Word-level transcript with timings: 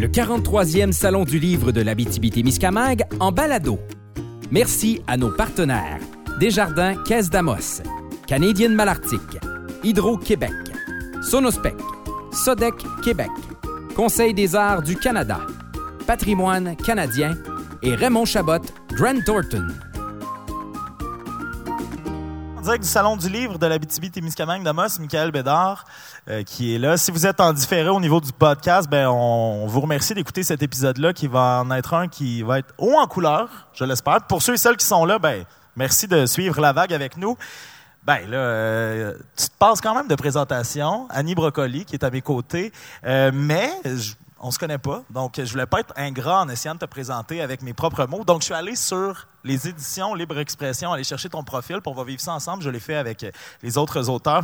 le 0.00 0.06
43e 0.06 0.92
Salon 0.92 1.24
du 1.24 1.40
livre 1.40 1.72
de 1.72 1.80
l'Abitibi-Témiscamingue 1.80 3.02
en 3.18 3.32
balado. 3.32 3.80
Merci 4.52 5.02
à 5.08 5.16
nos 5.16 5.30
partenaires 5.30 5.98
Desjardins 6.38 6.94
Caisse 7.02 7.30
d'Amos, 7.30 7.82
Canadienne 8.26 8.74
Malartic, 8.74 9.20
Hydro-Québec, 9.82 10.52
Sonospec, 11.20 11.74
Sodec 12.30 12.74
Québec, 13.02 13.30
Conseil 13.96 14.34
des 14.34 14.54
arts 14.54 14.82
du 14.82 14.94
Canada, 14.94 15.40
Patrimoine 16.06 16.76
canadien 16.76 17.36
et 17.82 17.94
Raymond 17.96 18.24
Chabot, 18.24 18.62
Grant 18.92 19.20
Thornton. 19.26 19.66
Du 22.76 22.86
Salon 22.86 23.16
du 23.16 23.30
livre 23.30 23.58
de 23.58 23.66
l'Abitibi-Témiscamingue 23.66 24.62
d'Amos, 24.62 25.00
Michael 25.00 25.30
Bédard, 25.30 25.86
euh, 26.28 26.42
qui 26.42 26.74
est 26.74 26.78
là. 26.78 26.98
Si 26.98 27.10
vous 27.10 27.26
êtes 27.26 27.40
en 27.40 27.54
différé 27.54 27.88
au 27.88 27.98
niveau 27.98 28.20
du 28.20 28.30
podcast, 28.30 28.90
ben 28.90 29.08
on, 29.08 29.66
vous 29.66 29.80
remercie 29.80 30.12
d'écouter 30.12 30.42
cet 30.42 30.62
épisode-là, 30.62 31.14
qui 31.14 31.28
va 31.28 31.62
en 31.64 31.70
être 31.70 31.94
un 31.94 32.08
qui 32.08 32.42
va 32.42 32.58
être 32.58 32.74
haut 32.76 32.92
en 32.92 33.06
couleur, 33.06 33.48
je 33.72 33.84
l'espère. 33.84 34.26
Pour 34.26 34.42
ceux 34.42 34.52
et 34.52 34.56
celles 34.58 34.76
qui 34.76 34.84
sont 34.84 35.06
là, 35.06 35.18
ben 35.18 35.46
merci 35.76 36.08
de 36.08 36.26
suivre 36.26 36.60
la 36.60 36.74
vague 36.74 36.92
avec 36.92 37.16
nous. 37.16 37.38
Ben 38.04 38.28
là, 38.28 38.36
euh, 38.36 39.14
tu 39.34 39.46
te 39.46 39.56
passes 39.58 39.80
quand 39.80 39.94
même 39.94 40.06
de 40.06 40.14
présentation. 40.14 41.08
Annie 41.08 41.34
Brocoli, 41.34 41.86
qui 41.86 41.94
est 41.94 42.04
à 42.04 42.10
mes 42.10 42.20
côtés, 42.20 42.70
euh, 43.06 43.30
mais 43.32 43.70
je, 43.86 44.12
on 44.40 44.50
se 44.50 44.58
connaît 44.58 44.78
pas, 44.78 45.02
donc 45.10 45.40
je 45.42 45.50
voulais 45.50 45.66
pas 45.66 45.80
être 45.80 45.92
ingrat 45.96 46.42
en 46.42 46.48
essayant 46.48 46.74
de 46.74 46.80
te 46.80 46.84
présenter 46.86 47.42
avec 47.42 47.62
mes 47.62 47.72
propres 47.72 48.06
mots. 48.06 48.24
Donc, 48.24 48.40
je 48.40 48.46
suis 48.46 48.54
allé 48.54 48.76
sur 48.76 49.26
les 49.44 49.68
éditions 49.68 50.14
Libre 50.14 50.38
Expression, 50.38 50.92
aller 50.92 51.04
chercher 51.04 51.28
ton 51.28 51.42
profil 51.42 51.80
pour 51.80 51.92
on 51.92 51.96
va 51.96 52.04
vivre 52.04 52.20
ça 52.20 52.34
ensemble. 52.34 52.62
Je 52.62 52.70
l'ai 52.70 52.80
fait 52.80 52.96
avec 52.96 53.24
les 53.62 53.78
autres 53.78 54.08
auteurs. 54.08 54.42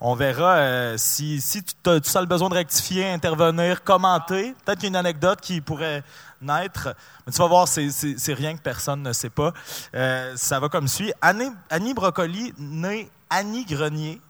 on 0.00 0.14
verra 0.14 0.56
euh, 0.56 0.94
si, 0.98 1.40
si 1.40 1.62
tu, 1.62 1.74
as, 1.88 2.00
tu 2.00 2.16
as 2.16 2.20
le 2.20 2.26
besoin 2.26 2.48
de 2.48 2.54
rectifier, 2.54 3.10
intervenir, 3.10 3.82
commenter. 3.82 4.54
Peut-être 4.64 4.78
qu'il 4.78 4.84
y 4.84 4.86
a 4.86 4.90
une 4.90 4.96
anecdote 4.96 5.40
qui 5.40 5.60
pourrait 5.60 6.02
naître. 6.40 6.94
Mais 7.26 7.32
tu 7.32 7.38
vas 7.38 7.46
voir, 7.46 7.68
c'est 7.68 8.34
rien 8.34 8.56
que 8.56 8.62
personne 8.62 9.02
ne 9.02 9.12
sait 9.12 9.30
pas. 9.30 9.52
Euh, 9.94 10.32
ça 10.36 10.60
va 10.60 10.68
comme 10.68 10.88
suit. 10.88 11.12
Annie, 11.20 11.50
Annie 11.70 11.94
Brocoli, 11.94 12.52
née 12.58 13.10
Annie 13.30 13.64
Grenier, 13.64 14.20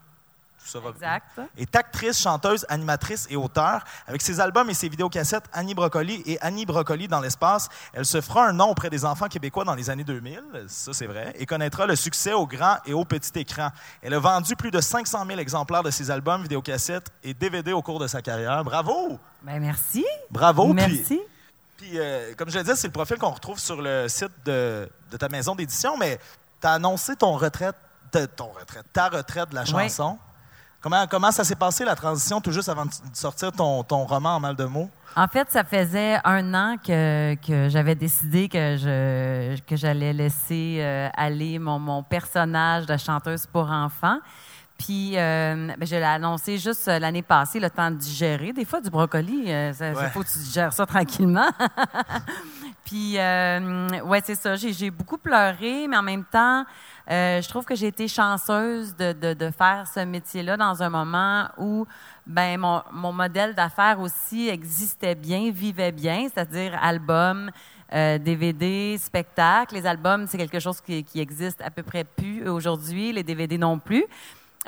exact. 0.91 1.41
Est 1.57 1.77
actrice, 1.77 2.21
chanteuse, 2.21 2.65
animatrice 2.69 3.27
et 3.31 3.37
auteur. 3.37 3.85
Avec 4.07 4.23
ses 4.23 4.41
albums 4.41 4.69
et 4.71 4.75
ses 4.75 4.89
vidéocassettes 4.89 5.45
Annie 5.53 5.75
Brocoli 5.75 6.23
et 6.27 6.41
Annie 6.41 6.67
Brocoli 6.67 7.09
dans 7.09 7.21
l'espace, 7.21 7.69
elle 7.93 8.05
se 8.05 8.21
fera 8.21 8.47
un 8.47 8.53
nom 8.53 8.71
auprès 8.71 8.91
des 8.91 9.05
enfants 9.05 9.29
québécois 9.29 9.65
dans 9.65 9.75
les 9.75 9.91
années 9.91 10.05
2000, 10.05 10.43
ça 10.69 10.93
c'est 10.93 11.07
vrai, 11.07 11.35
et 11.39 11.47
connaîtra 11.47 11.87
le 11.87 11.97
succès 11.97 12.33
au 12.33 12.47
grand 12.47 12.77
et 12.87 12.93
au 12.93 13.05
petit 13.05 13.39
écran. 13.39 13.69
Elle 14.03 14.15
a 14.15 14.19
vendu 14.19 14.57
plus 14.57 14.71
de 14.71 14.81
500 14.81 15.27
000 15.27 15.39
exemplaires 15.39 15.83
de 15.83 15.91
ses 15.91 16.11
albums, 16.11 16.43
vidéocassettes 16.43 17.13
et 17.23 17.35
DVD 17.35 17.73
au 17.73 17.83
cours 17.83 17.99
de 17.99 18.07
sa 18.07 18.23
carrière. 18.23 18.65
Bravo! 18.65 19.19
Ben 19.43 19.61
merci. 19.61 20.05
Bravo. 20.31 20.73
Merci. 20.73 21.21
Puis, 21.77 21.99
euh, 21.99 22.33
comme 22.37 22.49
je 22.49 22.59
le 22.59 22.63
disais, 22.63 22.77
c'est 22.77 22.87
le 22.87 22.93
profil 22.93 23.19
qu'on 23.19 23.31
retrouve 23.31 23.59
sur 23.59 23.83
le 23.83 24.09
site 24.09 24.33
de, 24.45 24.89
ta 25.19 25.29
maison 25.29 25.55
d'édition, 25.55 25.97
mais 25.97 26.19
tu 26.61 26.67
as 26.67 26.75
annoncé 26.75 27.17
ton 27.17 27.33
retraite, 27.33 27.77
ton 28.37 28.53
retraite, 28.53 28.87
ta 28.93 29.09
retraite 29.09 29.51
de 29.51 29.57
la 29.57 29.65
chanson. 29.65 30.19
Comment, 30.83 31.07
comment 31.07 31.31
ça 31.31 31.45
s'est 31.45 31.55
passé, 31.55 31.85
la 31.85 31.95
transition, 31.95 32.41
tout 32.41 32.51
juste 32.51 32.69
avant 32.69 32.85
de 32.85 32.91
sortir 33.13 33.53
ton, 33.53 33.85
ton 33.85 34.05
roman 34.05 34.37
en 34.37 34.41
mal 34.41 34.57
de 34.57 34.65
mots? 34.65 34.91
En 35.15 35.29
fait, 35.29 35.49
ça 35.49 35.63
faisait 35.63 36.19
un 36.25 36.55
an 36.55 36.77
que, 36.77 37.37
que 37.37 37.69
j'avais 37.69 37.95
décidé 37.95 38.49
que 38.49 38.77
je 38.77 39.61
que 39.61 39.77
j'allais 39.77 40.13
laisser 40.13 40.79
euh, 40.81 41.09
aller 41.15 41.61
mon, 41.61 41.79
mon 41.79 42.03
personnage 42.03 42.87
de 42.87 42.97
chanteuse 42.97 43.47
pour 43.47 43.71
enfants. 43.71 44.19
Puis, 44.77 45.13
euh, 45.17 45.69
ben, 45.79 45.87
je 45.87 45.95
l'ai 45.95 46.03
annoncé 46.03 46.59
juste 46.59 46.89
euh, 46.89 46.99
l'année 46.99 47.23
passée, 47.23 47.61
le 47.61 47.71
temps 47.71 47.91
de 47.93 47.97
digérer. 47.97 48.53
Des 48.53 48.65
fois, 48.65 48.81
du 48.81 48.91
brocoli, 48.91 49.45
il 49.47 50.11
faut 50.13 50.21
que 50.21 50.33
tu 50.33 50.39
digères 50.39 50.73
ça 50.73 50.85
tranquillement. 50.85 51.51
Puis, 52.85 53.17
ouais, 53.17 54.21
c'est 54.25 54.35
ça. 54.35 54.57
J'ai 54.57 54.91
beaucoup 54.91 55.19
pleuré, 55.19 55.87
mais 55.89 55.97
en 55.97 56.03
même 56.03 56.25
temps, 56.25 56.65
euh, 57.11 57.43
je 57.43 57.49
trouve 57.49 57.65
que 57.65 57.75
j'ai 57.75 57.89
été 57.89 58.07
chanceuse 58.07 58.95
de, 58.97 59.13
de, 59.35 59.51
faire 59.51 59.87
ce 59.93 60.01
métier-là 60.01 60.57
dans 60.57 60.83
un 60.83 60.89
moment 60.89 61.49
où 61.59 61.85
ben 62.27 62.59
mon, 62.61 62.81
mon 62.93 63.13
modèle 63.13 63.55
d'affaires 63.55 63.99
aussi 63.99 64.49
existait 64.49 65.17
bien, 65.17 65.51
vivait 65.51 65.91
bien, 65.91 66.29
c'est-à-dire 66.33 66.79
album, 66.81 67.51
euh, 67.93 68.19
DVD, 68.19 68.97
spectacle. 68.99 69.75
Les 69.75 69.87
albums, 69.87 70.27
c'est 70.29 70.39
quelque 70.39 70.61
chose 70.61 70.81
qui, 70.81 71.03
qui, 71.03 71.21
existe 71.21 71.61
à 71.61 71.71
peu 71.71 71.83
près 71.83 72.05
plus 72.05 72.49
aujourd'hui, 72.49 73.13
les 73.13 73.25
DVD 73.25 73.59
non 73.59 73.81
plus. 73.81 74.05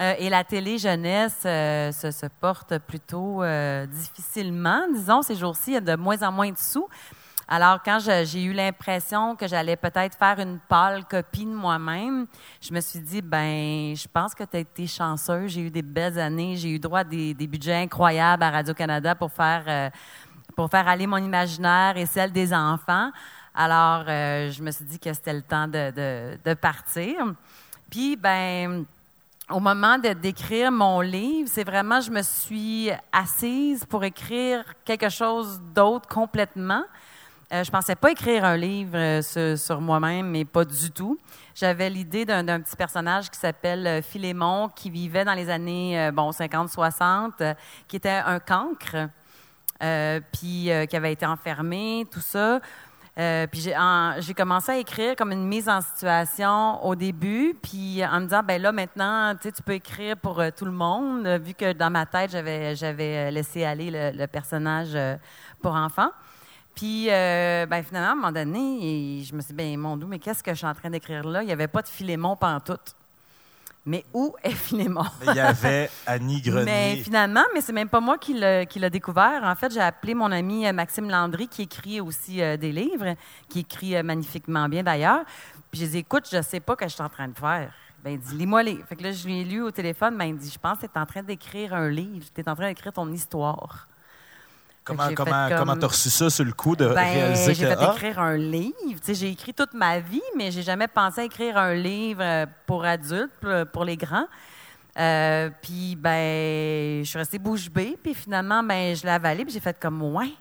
Euh, 0.01 0.15
et 0.19 0.29
la 0.29 0.43
télé 0.43 0.77
jeunesse 0.77 1.43
euh, 1.47 1.93
se, 1.93 2.11
se, 2.11 2.27
porte 2.41 2.79
plutôt 2.79 3.45
euh, 3.45 3.87
difficilement, 3.87 4.89
disons, 4.93 5.23
ces 5.23 5.37
jours-ci. 5.37 5.71
Il 5.71 5.75
y 5.75 5.77
a 5.77 5.81
de 5.81 5.95
moins 5.95 6.21
en 6.23 6.33
moins 6.33 6.51
de 6.51 6.59
sous. 6.59 6.89
Alors, 7.47 7.83
quand 7.83 7.99
j'ai 8.01 8.43
eu 8.43 8.53
l'impression 8.53 9.37
que 9.37 9.47
j'allais 9.47 9.77
peut-être 9.77 10.17
faire 10.17 10.39
une 10.39 10.59
pâle 10.59 11.05
copie 11.05 11.45
de 11.45 11.55
moi-même, 11.55 12.27
je 12.61 12.73
me 12.73 12.81
suis 12.81 13.01
dit, 13.01 13.21
ben, 13.21 13.95
je 13.95 14.07
pense 14.09 14.35
que 14.35 14.45
tu 14.45 14.57
as 14.57 14.61
été 14.61 14.87
chanceux. 14.87 15.47
J'ai 15.49 15.63
eu 15.63 15.71
des 15.71 15.83
belles 15.83 16.19
années. 16.19 16.57
J'ai 16.57 16.71
eu 16.71 16.79
droit 16.79 17.01
à 17.01 17.05
des, 17.05 17.35
budgets 17.35 17.83
incroyables 17.83 18.43
à 18.43 18.51
Radio-Canada 18.51 19.15
pour 19.15 19.31
faire, 19.31 19.65
euh, 19.67 19.91
pour 20.57 20.71
faire 20.71 20.89
aller 20.89 21.07
mon 21.07 21.19
imaginaire 21.19 21.97
et 21.97 22.07
celle 22.07 22.33
des 22.33 22.55
enfants. 22.55 23.11
Alors, 23.55 24.05
euh, 24.09 24.51
je 24.51 24.63
me 24.63 24.71
suis 24.71 24.85
dit 24.85 24.99
que 24.99 25.13
c'était 25.13 25.35
le 25.35 25.43
temps 25.43 25.69
de, 25.69 26.39
de, 26.43 26.55
partir. 26.55 27.35
Puis, 27.91 28.17
ben, 28.17 28.85
au 29.51 29.61
moment 29.61 29.99
de 29.99 30.13
d'écrire 30.15 30.73
mon 30.73 31.01
livre, 31.01 31.49
c'est 31.53 31.63
vraiment, 31.63 32.01
je 32.01 32.11
me 32.11 32.23
suis 32.23 32.91
assise 33.13 33.85
pour 33.85 34.03
écrire 34.03 34.65
quelque 34.85 35.11
chose 35.11 35.61
d'autre 35.75 36.09
complètement. 36.09 36.85
Euh, 37.53 37.63
je 37.63 37.71
pensais 37.71 37.95
pas 37.95 38.11
écrire 38.11 38.45
un 38.45 38.57
livre 38.57 38.97
euh, 38.97 39.57
sur, 39.57 39.81
moi-même, 39.81 40.29
mais 40.31 40.45
pas 40.45 40.65
du 40.65 40.91
tout. 40.91 41.19
J'avais 41.55 41.91
l'idée 41.91 42.25
d'un 42.25 42.61
petit 42.61 42.77
personnage 42.77 43.31
qui 43.31 43.39
s'appelle 43.39 43.87
euh, 43.87 44.03
Philémon, 44.03 44.71
qui 44.75 44.89
vivait 44.89 45.25
dans 45.25 45.35
les 45.35 45.51
années 45.51 46.11
bon 46.13 46.31
50-60, 46.31 47.55
qui 47.87 47.97
était 47.97 48.23
un 48.25 48.39
cancre, 48.39 49.09
puis 50.33 50.71
qui 50.89 50.97
avait 50.97 51.13
été 51.13 51.27
enfermé, 51.27 52.07
tout 52.11 52.21
ça. 52.21 52.61
puis 53.17 53.61
j'ai 53.61 54.35
commencé 54.35 54.73
à 54.73 54.79
écrire 54.79 55.15
comme 55.17 55.33
une 55.33 55.47
mise 55.47 55.69
en 55.69 55.81
situation 55.83 56.83
au 56.85 56.95
début, 56.95 57.55
puis 57.63 58.05
en 58.05 58.21
me 58.21 58.25
disant 58.25 58.43
ben 58.43 58.61
là 58.61 58.73
maintenant 58.73 59.35
tu 59.37 59.63
peux 59.65 59.75
écrire 59.75 60.17
pour 60.17 60.43
tout 60.57 60.65
le 60.65 60.73
monde, 60.73 61.27
vu 61.43 61.53
que 61.55 61.73
dans 61.73 61.91
ma 61.91 62.07
tête 62.07 62.31
j'avais 62.31 63.31
laissé 63.31 63.65
aller 63.65 63.91
le, 63.91 64.17
le 64.17 64.27
personnage 64.27 64.97
pour 65.61 65.75
enfants. 65.75 66.11
Puis, 66.75 67.07
euh, 67.09 67.67
ben, 67.67 67.85
finalement, 67.85 68.09
à 68.09 68.13
un 68.13 68.15
moment 68.17 68.33
donné, 68.33 69.23
je 69.25 69.35
me 69.35 69.41
suis 69.41 69.49
dit, 69.49 69.55
ben, 69.55 69.77
mon 69.79 69.97
doux, 69.97 70.09
mais 70.09 70.19
qu'est-ce 70.19 70.43
que 70.43 70.51
je 70.51 70.57
suis 70.57 70.67
en 70.67 70.75
train 70.75 70.91
d'écrire 70.91 71.25
là? 71.25 71.43
Il 71.43 71.47
n'y 71.47 71.53
avait 71.53 71.69
pas 71.69 71.83
de 71.83 71.89
Philémon 71.89 72.37
pantoute. 72.37 72.97
Mais 73.87 74.05
où 74.13 74.35
est 74.43 74.51
Philémon? 74.55 75.05
il 75.29 75.35
y 75.35 75.41
avait 75.41 75.91
Annie 76.07 76.41
Grenier. 76.41 76.65
Mais 76.65 76.97
finalement, 76.97 77.45
mais 77.55 77.61
c'est 77.61 77.73
même 77.73 77.89
pas 77.89 78.01
moi 78.01 78.19
qui 78.19 78.35
l'ai 78.35 78.91
découvert. 78.91 79.43
En 79.45 79.55
fait, 79.55 79.73
j'ai 79.73 79.81
appelé 79.81 80.15
mon 80.15 80.33
ami 80.33 80.67
euh, 80.67 80.73
Maxime 80.73 81.09
Landry, 81.09 81.47
qui 81.47 81.63
écrit 81.63 82.01
aussi 82.01 82.43
euh, 82.43 82.57
des 82.57 82.73
livres, 82.73 83.15
qui 83.49 83.61
écrit 83.61 84.03
magnifiquement 84.03 84.69
bien 84.69 84.83
d'ailleurs. 84.83 85.25
Puis 85.71 85.81
j'ai 85.81 85.89
dit, 85.89 85.99
écoute, 85.99 86.29
je 86.33 86.43
sais 86.43 86.61
pas 86.61 86.73
ce 86.73 86.79
que 86.79 86.89
je 86.89 86.95
suis 86.95 87.03
en 87.03 87.09
train 87.09 87.29
de 87.29 87.39
faire. 87.39 87.73
Ben, 88.03 88.11
il 88.11 88.19
dit, 88.19 88.35
lis-moi 88.35 88.63
les. 88.63 88.77
Fait 88.89 88.97
que 88.97 89.03
là, 89.03 89.13
je 89.13 89.25
lui 89.27 89.41
ai 89.41 89.45
lu 89.45 89.63
au 89.63 89.71
téléphone, 89.71 90.17
ben, 90.19 90.25
il 90.25 90.37
dit, 90.37 90.51
je 90.51 90.59
pense 90.59 90.79
que 90.79 90.87
tu 90.87 90.93
es 90.93 90.99
en 90.99 91.07
train 91.07 91.23
d'écrire 91.23 91.73
un 91.73 91.89
livre, 91.89 92.27
tu 92.35 92.41
es 92.41 92.49
en 92.49 92.57
train 92.57 92.69
d'écrire 92.69 92.93
ton 92.93 93.11
histoire. 93.13 93.87
Comment 94.85 95.09
tu 95.09 95.15
comment, 95.15 95.33
as 95.33 95.87
reçu 95.87 96.11
ça 96.11 96.29
sur 96.29 96.45
le 96.45 96.53
coup 96.53 96.77
de 96.77 96.87
ben, 96.87 96.95
réaliser 96.95 97.53
que... 97.53 97.59
J'ai 97.59 97.67
fait 97.67 97.77
ah? 97.79 97.93
écrire 97.95 98.19
un 98.19 98.37
livre. 98.37 99.01
J'ai 99.07 99.31
écrit 99.31 99.55
toute 99.55 99.73
ma 99.73 99.99
vie, 99.99 100.23
mais 100.37 100.51
j'ai 100.51 100.63
jamais 100.63 100.89
pensé 100.89 101.23
à 101.23 101.25
écrire 101.25 101.57
un 101.57 101.73
livre 101.73 102.23
euh, 102.23 102.47
pour 102.67 102.85
adultes, 102.85 103.33
pour 103.73 103.85
les 103.85 103.97
grands. 103.97 104.27
Euh, 104.99 105.51
puis, 105.63 105.97
ben, 105.97 107.03
je 107.03 107.09
suis 107.09 107.19
restée 107.19 107.39
bouche 107.39 107.71
bée, 107.71 107.99
puis 108.03 108.15
finalement, 108.15 108.63
ben, 108.63 108.95
je 108.95 109.03
l'ai 109.03 109.11
avalé, 109.11 109.45
puis 109.45 109.55
j'ai 109.55 109.61
fait 109.61 109.79
comme, 109.79 110.03
ouais, 110.03 110.33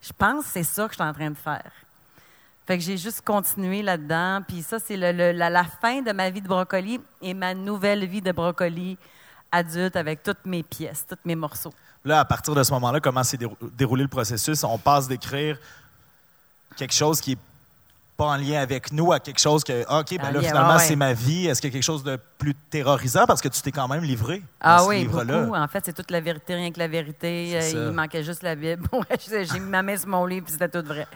je 0.00 0.12
pense 0.16 0.44
que 0.44 0.50
c'est 0.52 0.62
ça 0.62 0.84
que 0.84 0.92
je 0.92 0.94
suis 0.96 1.08
en 1.08 1.12
train 1.12 1.30
de 1.30 1.36
faire. 1.36 1.72
Fait 2.66 2.78
que 2.78 2.84
j'ai 2.84 2.96
juste 2.96 3.22
continué 3.22 3.82
là-dedans, 3.82 4.40
puis 4.46 4.62
ça, 4.62 4.78
c'est 4.78 4.96
le, 4.96 5.32
la, 5.32 5.50
la, 5.50 5.64
fin 5.64 6.00
de 6.00 6.12
ma 6.12 6.30
vie 6.30 6.40
de 6.40 6.48
brocoli 6.48 6.98
et 7.20 7.34
ma 7.34 7.52
nouvelle 7.52 8.06
vie 8.06 8.22
de 8.22 8.32
brocoli 8.32 8.96
adulte 9.52 9.96
avec 9.96 10.22
toutes 10.22 10.46
mes 10.46 10.62
pièces, 10.62 11.06
tous 11.06 11.18
mes 11.26 11.36
morceaux. 11.36 11.74
Là, 12.04 12.20
à 12.20 12.24
partir 12.24 12.54
de 12.54 12.62
ce 12.62 12.70
moment-là, 12.72 13.00
comment 13.00 13.22
s'est 13.22 13.38
déroulé 13.76 14.02
le 14.02 14.08
processus? 14.08 14.62
On 14.64 14.78
passe 14.78 15.08
d'écrire 15.08 15.58
quelque 16.76 16.92
chose 16.92 17.20
qui 17.20 17.32
est 17.32 17.38
pas 18.16 18.26
en 18.26 18.36
lien 18.36 18.60
avec 18.60 18.92
nous 18.92 19.12
à 19.12 19.18
quelque 19.18 19.40
chose 19.40 19.64
que, 19.64 19.84
ah, 19.88 20.00
OK, 20.00 20.16
ben 20.18 20.30
là, 20.30 20.40
finalement, 20.40 20.78
c'est 20.78 20.94
ma 20.94 21.12
vie. 21.12 21.46
Est-ce 21.46 21.60
qu'il 21.60 21.70
y 21.70 21.72
a 21.72 21.74
quelque 21.74 21.82
chose 21.82 22.04
de 22.04 22.18
plus 22.38 22.54
terrorisant? 22.54 23.26
Parce 23.26 23.40
que 23.40 23.48
tu 23.48 23.60
t'es 23.60 23.72
quand 23.72 23.88
même 23.88 24.04
livré? 24.04 24.42
Ah 24.60 24.84
oui, 24.86 25.06
beaucoup. 25.06 25.54
En 25.54 25.66
fait, 25.66 25.84
c'est 25.84 25.92
toute 25.92 26.12
la 26.12 26.20
vérité, 26.20 26.54
rien 26.54 26.70
que 26.70 26.78
la 26.78 26.86
vérité. 26.86 27.50
Euh, 27.54 27.88
il 27.88 27.92
manquait 27.92 28.22
juste 28.22 28.42
la 28.42 28.54
Bible. 28.54 28.84
J'ai 29.28 29.58
mis 29.58 29.68
ma 29.68 29.82
main 29.82 29.96
sur 29.96 30.08
mon 30.08 30.26
livre, 30.26 30.46
c'était 30.48 30.68
tout 30.68 30.86
vrai. 30.86 31.08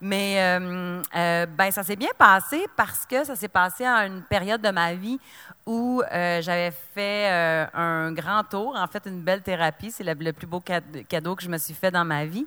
Mais, 0.00 0.34
euh, 0.38 1.02
euh, 1.16 1.46
ben, 1.46 1.70
ça 1.70 1.82
s'est 1.82 1.96
bien 1.96 2.10
passé 2.18 2.66
parce 2.76 3.06
que 3.06 3.24
ça 3.24 3.34
s'est 3.34 3.48
passé 3.48 3.84
à 3.84 4.06
une 4.06 4.22
période 4.22 4.60
de 4.60 4.70
ma 4.70 4.94
vie 4.94 5.18
où 5.64 6.02
j'avais 6.10 6.72
fait 6.94 7.30
un 7.72 8.12
grand 8.12 8.42
tour, 8.44 8.76
en 8.76 8.86
fait, 8.88 9.04
une 9.06 9.22
belle 9.22 9.42
thérapie. 9.42 9.90
C'est 9.90 10.04
le, 10.04 10.12
le 10.12 10.32
plus 10.32 10.46
beau 10.46 10.60
cadeau 10.60 11.34
que 11.34 11.42
je 11.42 11.48
me 11.48 11.56
suis 11.56 11.74
fait 11.74 11.90
dans 11.90 12.04
ma 12.04 12.26
vie. 12.26 12.46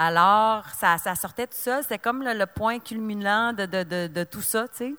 Alors, 0.00 0.64
ça, 0.76 0.96
sortait 1.16 1.48
tout 1.48 1.56
ça. 1.56 1.82
C'était 1.82 1.98
comme 1.98 2.22
le, 2.22 2.46
point 2.46 2.78
culminant 2.78 3.52
de, 3.52 4.24
tout 4.24 4.42
ça, 4.42 4.68
tu 4.68 4.76
sais. 4.76 4.94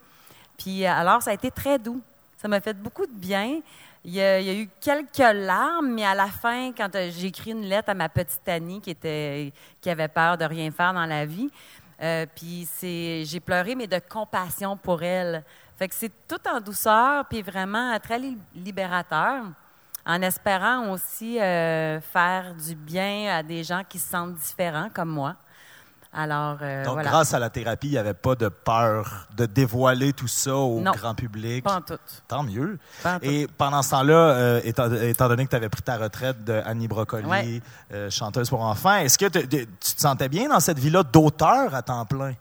Puis 0.57 0.85
alors, 0.85 1.21
ça 1.21 1.31
a 1.31 1.33
été 1.33 1.49
très 1.49 1.79
doux. 1.79 2.01
Ça 2.35 2.49
m'a 2.49 2.59
fait 2.59 2.73
beaucoup 2.73 3.05
de 3.05 3.13
bien. 3.13 3.61
Il 4.03 4.13
y, 4.13 4.21
a, 4.21 4.41
eu 4.41 4.69
quelques 4.81 5.17
larmes, 5.17 5.93
mais 5.93 6.05
à 6.05 6.13
la 6.15 6.27
fin, 6.27 6.73
quand 6.73 6.93
euh, 6.95 7.09
j'ai 7.11 7.27
écrit 7.27 7.51
une 7.51 7.63
lettre 7.63 7.89
à 7.89 7.93
ma 7.93 8.09
petite 8.09 8.47
Annie 8.47 8.81
qui, 8.81 8.89
était, 8.89 9.53
qui 9.79 9.89
avait 9.89 10.07
peur 10.09 10.37
de 10.37 10.43
rien 10.43 10.69
faire 10.71 10.93
dans 10.93 11.05
la 11.05 11.25
vie, 11.25 11.49
euh, 12.01 12.25
puis 12.35 12.67
j'ai 12.81 13.39
pleuré, 13.39 13.75
mais 13.75 13.87
de 13.87 13.99
compassion 13.99 14.75
pour 14.75 15.01
elle. 15.01 15.43
Fait 15.77 15.87
que 15.87 15.95
c'est 15.95 16.11
tout 16.27 16.45
en 16.45 16.59
douceur, 16.59 17.25
puis 17.25 17.41
vraiment 17.41 17.97
très 17.99 18.19
libérateur, 18.53 19.45
en 20.09 20.21
espérant 20.23 20.91
aussi 20.91 21.39
euh, 21.39 22.01
faire 22.01 22.55
du 22.55 22.75
bien 22.75 23.37
à 23.37 23.43
des 23.43 23.63
gens 23.63 23.83
qui 23.87 23.99
se 23.99 24.09
sentent 24.09 24.35
différents 24.35 24.89
comme 24.91 25.09
moi. 25.09 25.35
Alors, 26.11 26.57
euh, 26.63 26.83
Donc, 26.83 26.93
voilà. 26.95 27.11
grâce 27.11 27.35
à 27.35 27.39
la 27.39 27.51
thérapie, 27.51 27.89
il 27.89 27.91
n'y 27.91 27.97
avait 27.99 28.15
pas 28.15 28.33
de 28.33 28.49
peur 28.49 29.27
de 29.37 29.45
dévoiler 29.45 30.11
tout 30.11 30.27
ça 30.27 30.55
au 30.55 30.79
non, 30.79 30.91
grand 30.91 31.13
public? 31.13 31.63
Pas 31.63 31.75
en 31.75 31.81
tout. 31.81 31.99
Tant 32.27 32.41
mieux. 32.41 32.79
Pas 33.03 33.17
en 33.17 33.19
tout. 33.19 33.25
Et 33.25 33.47
pendant 33.57 33.83
ce 33.83 33.91
temps-là, 33.91 34.15
euh, 34.15 34.61
étant, 34.63 34.91
étant, 34.91 35.27
donné 35.27 35.45
que 35.45 35.51
tu 35.51 35.55
avais 35.55 35.69
pris 35.69 35.83
ta 35.83 35.97
retraite 35.97 36.43
de 36.43 36.59
Annie 36.65 36.87
Brocoli, 36.87 37.27
ouais. 37.27 37.61
euh, 37.93 38.09
chanteuse 38.09 38.49
pour 38.49 38.63
enfants, 38.63 38.95
est-ce 38.95 39.19
que 39.19 39.27
tu 39.27 39.47
te 39.47 39.67
sentais 39.79 40.29
bien 40.29 40.49
dans 40.49 40.59
cette 40.59 40.79
vie-là 40.79 41.03
d'auteur 41.03 41.75
à 41.75 41.83
temps 41.83 42.05
plein? 42.05 42.33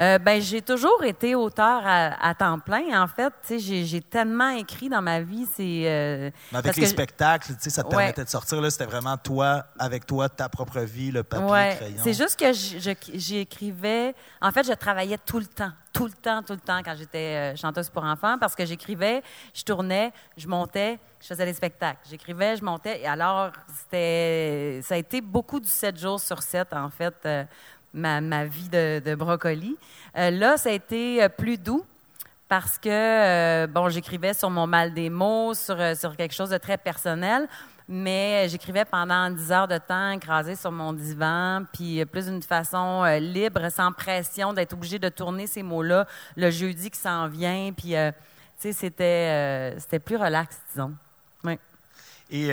Euh, 0.00 0.18
ben, 0.18 0.40
j'ai 0.40 0.62
toujours 0.62 1.02
été 1.02 1.34
auteur 1.34 1.82
à, 1.84 2.28
à 2.28 2.34
temps 2.34 2.60
plein. 2.60 3.02
En 3.02 3.08
fait, 3.08 3.32
j'ai 3.58 4.00
tellement 4.00 4.50
écrit 4.50 4.88
dans 4.88 5.02
ma 5.02 5.20
vie. 5.20 5.44
C'est 5.52 5.82
euh, 5.86 6.30
avec 6.52 6.76
les 6.76 6.86
spectacles, 6.86 7.54
ça 7.58 7.82
te 7.82 7.88
ouais. 7.88 7.96
permettait 7.96 8.24
de 8.24 8.28
sortir. 8.28 8.58
C'était 8.70 8.84
vraiment 8.84 9.16
toi, 9.16 9.64
avec 9.76 10.06
toi, 10.06 10.28
ta 10.28 10.48
propre 10.48 10.80
vie, 10.80 11.10
le 11.10 11.24
papier, 11.24 11.50
ouais. 11.50 11.70
le 11.70 11.76
crayon. 11.76 12.00
C'est 12.04 12.14
juste 12.14 12.38
que 12.38 12.52
j'écrivais. 13.14 14.14
En 14.40 14.52
fait, 14.52 14.64
je 14.64 14.72
travaillais 14.72 15.18
tout 15.18 15.40
le 15.40 15.46
temps, 15.46 15.72
tout 15.92 16.06
le 16.06 16.12
temps, 16.12 16.44
tout 16.44 16.52
le 16.52 16.60
temps 16.60 16.80
quand 16.84 16.94
j'étais 16.96 17.52
euh, 17.52 17.56
chanteuse 17.56 17.90
pour 17.90 18.04
enfants, 18.04 18.36
parce 18.38 18.54
que 18.54 18.64
j'écrivais, 18.64 19.22
je 19.52 19.64
tournais, 19.64 20.12
je 20.36 20.46
montais, 20.46 21.00
je 21.20 21.26
faisais 21.26 21.44
des 21.44 21.54
spectacles. 21.54 21.98
J'écrivais, 22.08 22.56
je 22.56 22.64
montais. 22.64 23.00
Et 23.00 23.06
alors, 23.08 23.50
c'était, 23.76 24.80
ça 24.84 24.94
a 24.94 24.98
été 24.98 25.20
beaucoup 25.20 25.58
du 25.58 25.68
7 25.68 25.98
jours 25.98 26.20
sur 26.20 26.40
7, 26.40 26.72
en 26.72 26.88
fait. 26.88 27.26
Ma, 27.94 28.44
vie 28.44 28.68
de, 28.68 29.14
brocoli. 29.14 29.76
Euh, 30.16 30.30
là, 30.30 30.56
ça 30.56 30.68
a 30.68 30.72
été 30.72 31.22
euh, 31.22 31.28
plus 31.28 31.58
doux 31.58 31.84
parce 32.48 32.78
que, 32.78 32.88
euh, 32.88 33.66
bon, 33.66 33.88
j'écrivais 33.88 34.34
sur 34.34 34.50
mon 34.50 34.66
mal 34.66 34.94
des 34.94 35.10
mots, 35.10 35.54
sur, 35.54 35.76
quelque 36.16 36.34
chose 36.34 36.50
de 36.50 36.58
très 36.58 36.78
personnel, 36.78 37.46
mais 37.88 38.46
j'écrivais 38.48 38.84
pendant 38.84 39.30
10 39.30 39.52
heures 39.52 39.68
de 39.68 39.78
temps, 39.78 40.10
écrasée 40.10 40.56
sur 40.56 40.72
mon 40.72 40.92
divan, 40.92 41.64
puis 41.72 42.04
plus 42.06 42.26
d'une 42.26 42.42
façon 42.42 43.04
libre, 43.20 43.70
sans 43.70 43.92
pression 43.92 44.52
d'être 44.52 44.72
obligée 44.74 44.98
de 44.98 45.08
tourner 45.08 45.46
ces 45.46 45.62
mots-là 45.62 46.06
le 46.36 46.50
jeudi 46.50 46.90
qui 46.90 46.98
s'en 46.98 47.28
vient, 47.28 47.70
puis, 47.76 47.90
tu 47.90 47.96
sais, 48.56 48.72
c'était, 48.72 49.74
c'était 49.78 49.98
plus 49.98 50.16
relax, 50.16 50.58
disons. 50.70 50.94
Oui. 51.44 51.58
Et 52.30 52.50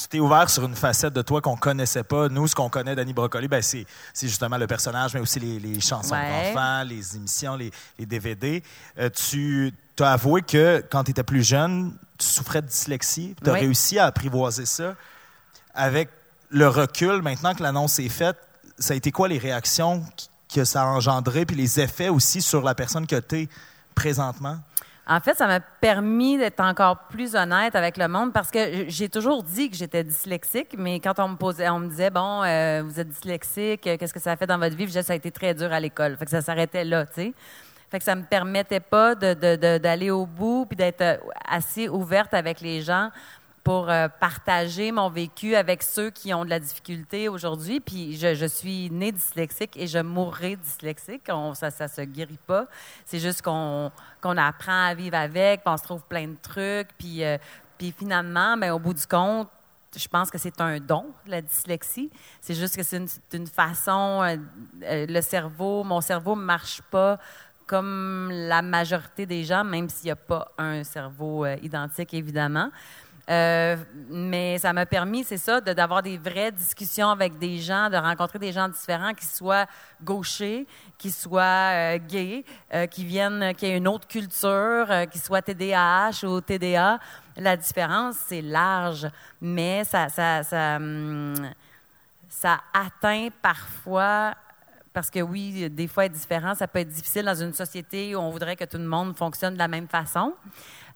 tu 0.00 0.08
t'es 0.08 0.18
ouvert 0.18 0.48
sur 0.48 0.64
une 0.64 0.74
facette 0.74 1.12
de 1.12 1.20
toi 1.20 1.42
qu'on 1.42 1.56
connaissait 1.56 2.02
pas. 2.02 2.28
Nous, 2.30 2.48
ce 2.48 2.54
qu'on 2.54 2.70
connaît 2.70 2.94
d'Annie 2.94 3.12
Brocoli, 3.12 3.48
ben 3.48 3.60
c'est, 3.60 3.86
justement 4.22 4.56
le 4.56 4.66
personnage, 4.66 5.12
mais 5.12 5.20
aussi 5.20 5.38
les, 5.40 5.58
les 5.58 5.80
chansons 5.80 6.14
ouais. 6.14 6.52
d'enfants, 6.52 6.84
les 6.84 7.16
émissions, 7.16 7.56
les, 7.56 7.70
les 7.98 8.06
DVD. 8.06 8.62
Euh, 8.98 9.10
tu 9.10 9.72
as 9.98 10.12
avoué 10.12 10.40
que 10.40 10.82
quand 10.90 11.04
tu 11.04 11.10
étais 11.10 11.22
plus 11.22 11.46
jeune, 11.46 11.94
tu 12.16 12.26
souffrais 12.26 12.62
de 12.62 12.66
dyslexie. 12.66 13.34
Tu 13.42 13.50
as 13.50 13.52
oui. 13.52 13.60
réussi 13.60 13.98
à 13.98 14.06
apprivoiser 14.06 14.64
ça. 14.64 14.94
Avec 15.74 16.08
le 16.48 16.66
recul, 16.66 17.20
maintenant 17.20 17.54
que 17.54 17.62
l'annonce 17.62 17.98
est 17.98 18.08
faite, 18.08 18.38
ça 18.78 18.94
a 18.94 18.96
été 18.96 19.12
quoi 19.12 19.28
les 19.28 19.38
réactions 19.38 20.02
que 20.52 20.64
ça 20.64 20.82
a 20.82 20.86
engendré, 20.86 21.44
puis 21.44 21.56
les 21.56 21.78
effets 21.78 22.08
aussi 22.08 22.40
sur 22.40 22.62
la 22.62 22.74
personne 22.74 23.06
que 23.06 23.16
tu 23.16 23.42
es 23.42 23.48
présentement? 23.94 24.58
En 25.10 25.18
fait, 25.18 25.34
ça 25.34 25.48
m'a 25.48 25.58
permis 25.58 26.38
d'être 26.38 26.60
encore 26.60 27.08
plus 27.08 27.34
honnête 27.34 27.74
avec 27.74 27.96
le 27.96 28.06
monde 28.06 28.32
parce 28.32 28.48
que 28.48 28.88
j'ai 28.88 29.08
toujours 29.08 29.42
dit 29.42 29.68
que 29.68 29.76
j'étais 29.76 30.04
dyslexique, 30.04 30.76
mais 30.78 31.00
quand 31.00 31.18
on 31.18 31.30
me 31.30 31.36
posait, 31.36 31.68
on 31.68 31.80
me 31.80 31.88
disait 31.88 32.10
bon, 32.10 32.44
euh, 32.44 32.84
vous 32.84 33.00
êtes 33.00 33.08
dyslexique, 33.08 33.80
qu'est-ce 33.80 34.14
que 34.14 34.20
ça 34.20 34.36
fait 34.36 34.46
dans 34.46 34.58
votre 34.58 34.76
vie? 34.76 34.84
Je 34.84 34.90
disais 34.90 35.02
ça 35.02 35.14
a 35.14 35.16
été 35.16 35.32
très 35.32 35.52
dur 35.52 35.72
à 35.72 35.80
l'école, 35.80 36.16
fait 36.16 36.26
que 36.26 36.30
ça 36.30 36.42
s'arrêtait 36.42 36.84
là, 36.84 37.06
tu 37.06 37.14
sais. 37.14 37.34
Fait 37.90 37.98
que 37.98 38.04
ça 38.04 38.14
me 38.14 38.22
permettait 38.22 38.78
pas 38.78 39.16
d'aller 39.16 40.12
au 40.12 40.26
bout 40.26 40.64
puis 40.66 40.76
d'être 40.76 41.20
assez 41.44 41.88
ouverte 41.88 42.32
avec 42.32 42.60
les 42.60 42.80
gens 42.80 43.10
pour 43.62 43.90
euh, 43.90 44.08
partager 44.08 44.90
mon 44.90 45.10
vécu 45.10 45.54
avec 45.54 45.82
ceux 45.82 46.10
qui 46.10 46.32
ont 46.32 46.44
de 46.44 46.50
la 46.50 46.60
difficulté 46.60 47.28
aujourd'hui. 47.28 47.80
Puis 47.80 48.16
je, 48.16 48.46
suis 48.46 48.90
née 48.90 49.12
dyslexique 49.12 49.76
et 49.76 49.86
je 49.86 49.98
mourrai 49.98 50.56
dyslexique. 50.56 51.22
On, 51.28 51.54
ça 51.54 51.68
ne 51.68 51.88
se 51.88 52.00
guérit 52.02 52.38
pas. 52.46 52.66
C'est 53.04 53.18
juste 53.18 53.42
qu'on 53.42 53.92
qu'on 54.22 54.36
apprend 54.36 54.86
à 54.86 54.94
vivre 54.94 55.16
avec, 55.16 55.62
puis 55.62 55.72
on 55.72 55.76
se 55.76 55.84
trouve 55.84 56.02
plein 56.04 56.28
de 56.28 56.36
trucs. 56.40 56.88
Puis, 56.98 57.24
euh, 57.24 57.38
puis 57.78 57.94
finalement, 57.96 58.56
ben, 58.56 58.72
au 58.72 58.78
bout 58.78 58.94
du 58.94 59.06
compte, 59.06 59.48
je 59.96 60.08
pense 60.08 60.30
que 60.30 60.38
c'est 60.38 60.60
un 60.60 60.78
don, 60.78 61.06
la 61.26 61.40
dyslexie. 61.40 62.10
C'est 62.40 62.54
juste 62.54 62.76
que 62.76 62.82
c'est 62.82 63.02
une, 63.32 63.46
façon, 63.46 64.22
euh, 64.22 64.36
le 65.06 65.20
cerveau, 65.20 65.84
mon 65.84 66.00
cerveau 66.00 66.36
ne 66.36 66.42
marche 66.42 66.82
pas 66.90 67.18
comme 67.66 68.30
la 68.30 68.62
majorité 68.62 69.26
des 69.26 69.44
gens, 69.44 69.64
même 69.64 69.88
s'il 69.88 70.06
n'y 70.06 70.10
a 70.10 70.16
pas 70.16 70.52
un 70.58 70.82
cerveau 70.82 71.46
identique, 71.46 72.12
évidemment. 72.14 72.70
Euh, 73.30 73.76
mais 74.08 74.58
ça 74.58 74.72
m'a 74.72 74.86
permis, 74.86 75.22
c'est 75.22 75.36
ça, 75.36 75.60
d'avoir 75.60 76.02
des 76.02 76.18
vraies 76.18 76.50
discussions 76.50 77.10
avec 77.10 77.38
des 77.38 77.58
gens, 77.58 77.88
de 77.88 77.96
rencontrer 77.96 78.40
des 78.40 78.50
gens 78.50 78.68
différents 78.68 79.14
qui 79.14 79.24
soient 79.24 79.66
gauchers, 80.02 80.66
qui 80.98 81.12
soient 81.12 81.42
euh, 81.42 81.98
gays, 81.98 82.44
euh, 82.74 82.86
qui 82.86 83.04
viennent, 83.04 83.54
qui 83.54 83.66
aient 83.66 83.76
une 83.76 83.86
autre 83.86 84.08
culture, 84.08 84.86
euh, 84.90 85.06
qui 85.06 85.20
soient 85.20 85.42
TDAH 85.42 86.24
ou 86.24 86.40
TDA. 86.40 86.98
La 87.36 87.56
différence, 87.56 88.16
c'est 88.26 88.42
large, 88.42 89.06
mais 89.40 89.84
ça, 89.84 90.08
ça, 90.08 90.76
hum, 90.76 91.34
ça 92.28 92.60
atteint 92.74 93.28
parfois 93.40 94.34
parce 94.92 95.08
que 95.08 95.20
oui, 95.20 95.70
des 95.70 95.86
fois 95.86 96.06
être 96.06 96.12
différent, 96.12 96.54
ça 96.54 96.66
peut 96.66 96.80
être 96.80 96.88
difficile 96.88 97.24
dans 97.24 97.34
une 97.34 97.52
société 97.52 98.14
où 98.16 98.18
on 98.18 98.30
voudrait 98.30 98.56
que 98.56 98.64
tout 98.64 98.78
le 98.78 98.86
monde 98.86 99.16
fonctionne 99.16 99.54
de 99.54 99.58
la 99.58 99.68
même 99.68 99.86
façon. 99.86 100.34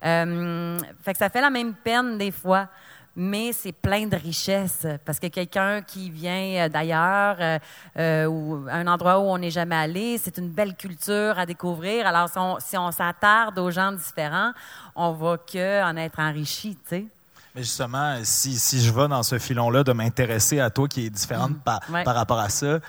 Euh, 0.05 0.79
fait 1.03 1.13
que 1.13 1.19
ça 1.19 1.29
fait 1.31 1.41
la 1.41 1.51
même 1.51 1.75
peine 1.75 2.19
des 2.19 2.31
fois, 2.31 2.69
mais 3.17 3.53
c'est 3.53 3.73
plein 3.73 4.07
de 4.07 4.17
richesses 4.17 4.87
parce 5.05 5.19
que 5.19 5.29
quelqu'un 5.29 5.83
qui 5.83 6.11
vient 6.11 6.69
d'ailleurs 6.69 7.37
euh, 7.41 7.59
euh, 7.99 8.27
ou 8.27 8.67
un 8.69 8.87
endroit 8.87 9.19
où 9.21 9.23
on 9.23 9.39
n'est 9.39 9.51
jamais 9.51 9.77
allé, 9.77 10.19
c'est 10.19 10.37
une 10.39 10.51
belle 10.51 10.75
culture 10.75 11.39
à 11.39 11.47
découvrir. 11.47 12.07
Alors 12.07 12.29
si 12.29 12.39
on, 12.39 12.59
si 12.59 12.77
on 12.77 12.91
s'attarde 12.91 13.59
aux 13.59 13.71
gens 13.71 13.93
différents, 13.93 14.53
on 14.97 15.13
va 15.13 15.39
que 15.39 15.83
en 15.85 15.97
être 15.97 16.19
enrichi, 16.19 16.77
tu 16.77 16.89
sais. 16.89 17.07
Mais 17.55 17.63
justement, 17.63 18.19
si, 18.25 18.59
si 18.59 18.83
je 18.83 18.93
vais 18.93 19.07
dans 19.07 19.23
ce 19.23 19.39
filon-là 19.39 19.85
de 19.85 19.93
m'intéresser 19.93 20.59
à 20.59 20.71
toi 20.71 20.89
qui 20.89 21.07
est 21.07 21.11
différente 21.11 21.53
mmh. 21.53 21.61
par, 21.65 21.81
ouais. 21.89 22.03
par 22.03 22.17
rapport 22.17 22.41
à 22.41 22.49
ça, 22.49 22.81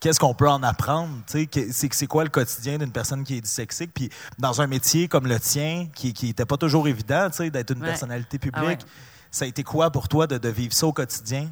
qu'est-ce 0.00 0.20
qu'on 0.20 0.34
peut 0.34 0.48
en 0.48 0.62
apprendre? 0.62 1.14
C'est, 1.26 1.48
c'est 1.70 2.06
quoi 2.06 2.24
le 2.24 2.30
quotidien 2.30 2.78
d'une 2.78 2.92
personne 2.92 3.24
qui 3.24 3.36
est 3.36 3.40
dyslexique? 3.40 3.90
Puis 3.94 4.10
dans 4.38 4.60
un 4.60 4.66
métier 4.66 5.08
comme 5.08 5.26
le 5.26 5.38
tien, 5.40 5.88
qui 5.94 6.14
n'était 6.22 6.46
pas 6.46 6.56
toujours 6.56 6.88
évident 6.88 7.28
d'être 7.28 7.72
une 7.72 7.80
ouais. 7.80 7.88
personnalité 7.88 8.38
publique, 8.38 8.62
ah 8.64 8.66
ouais. 8.66 8.78
ça 9.30 9.44
a 9.44 9.48
été 9.48 9.62
quoi 9.62 9.90
pour 9.90 10.08
toi 10.08 10.26
de, 10.26 10.38
de 10.38 10.48
vivre 10.48 10.72
ça 10.72 10.86
au 10.86 10.92
quotidien? 10.92 11.48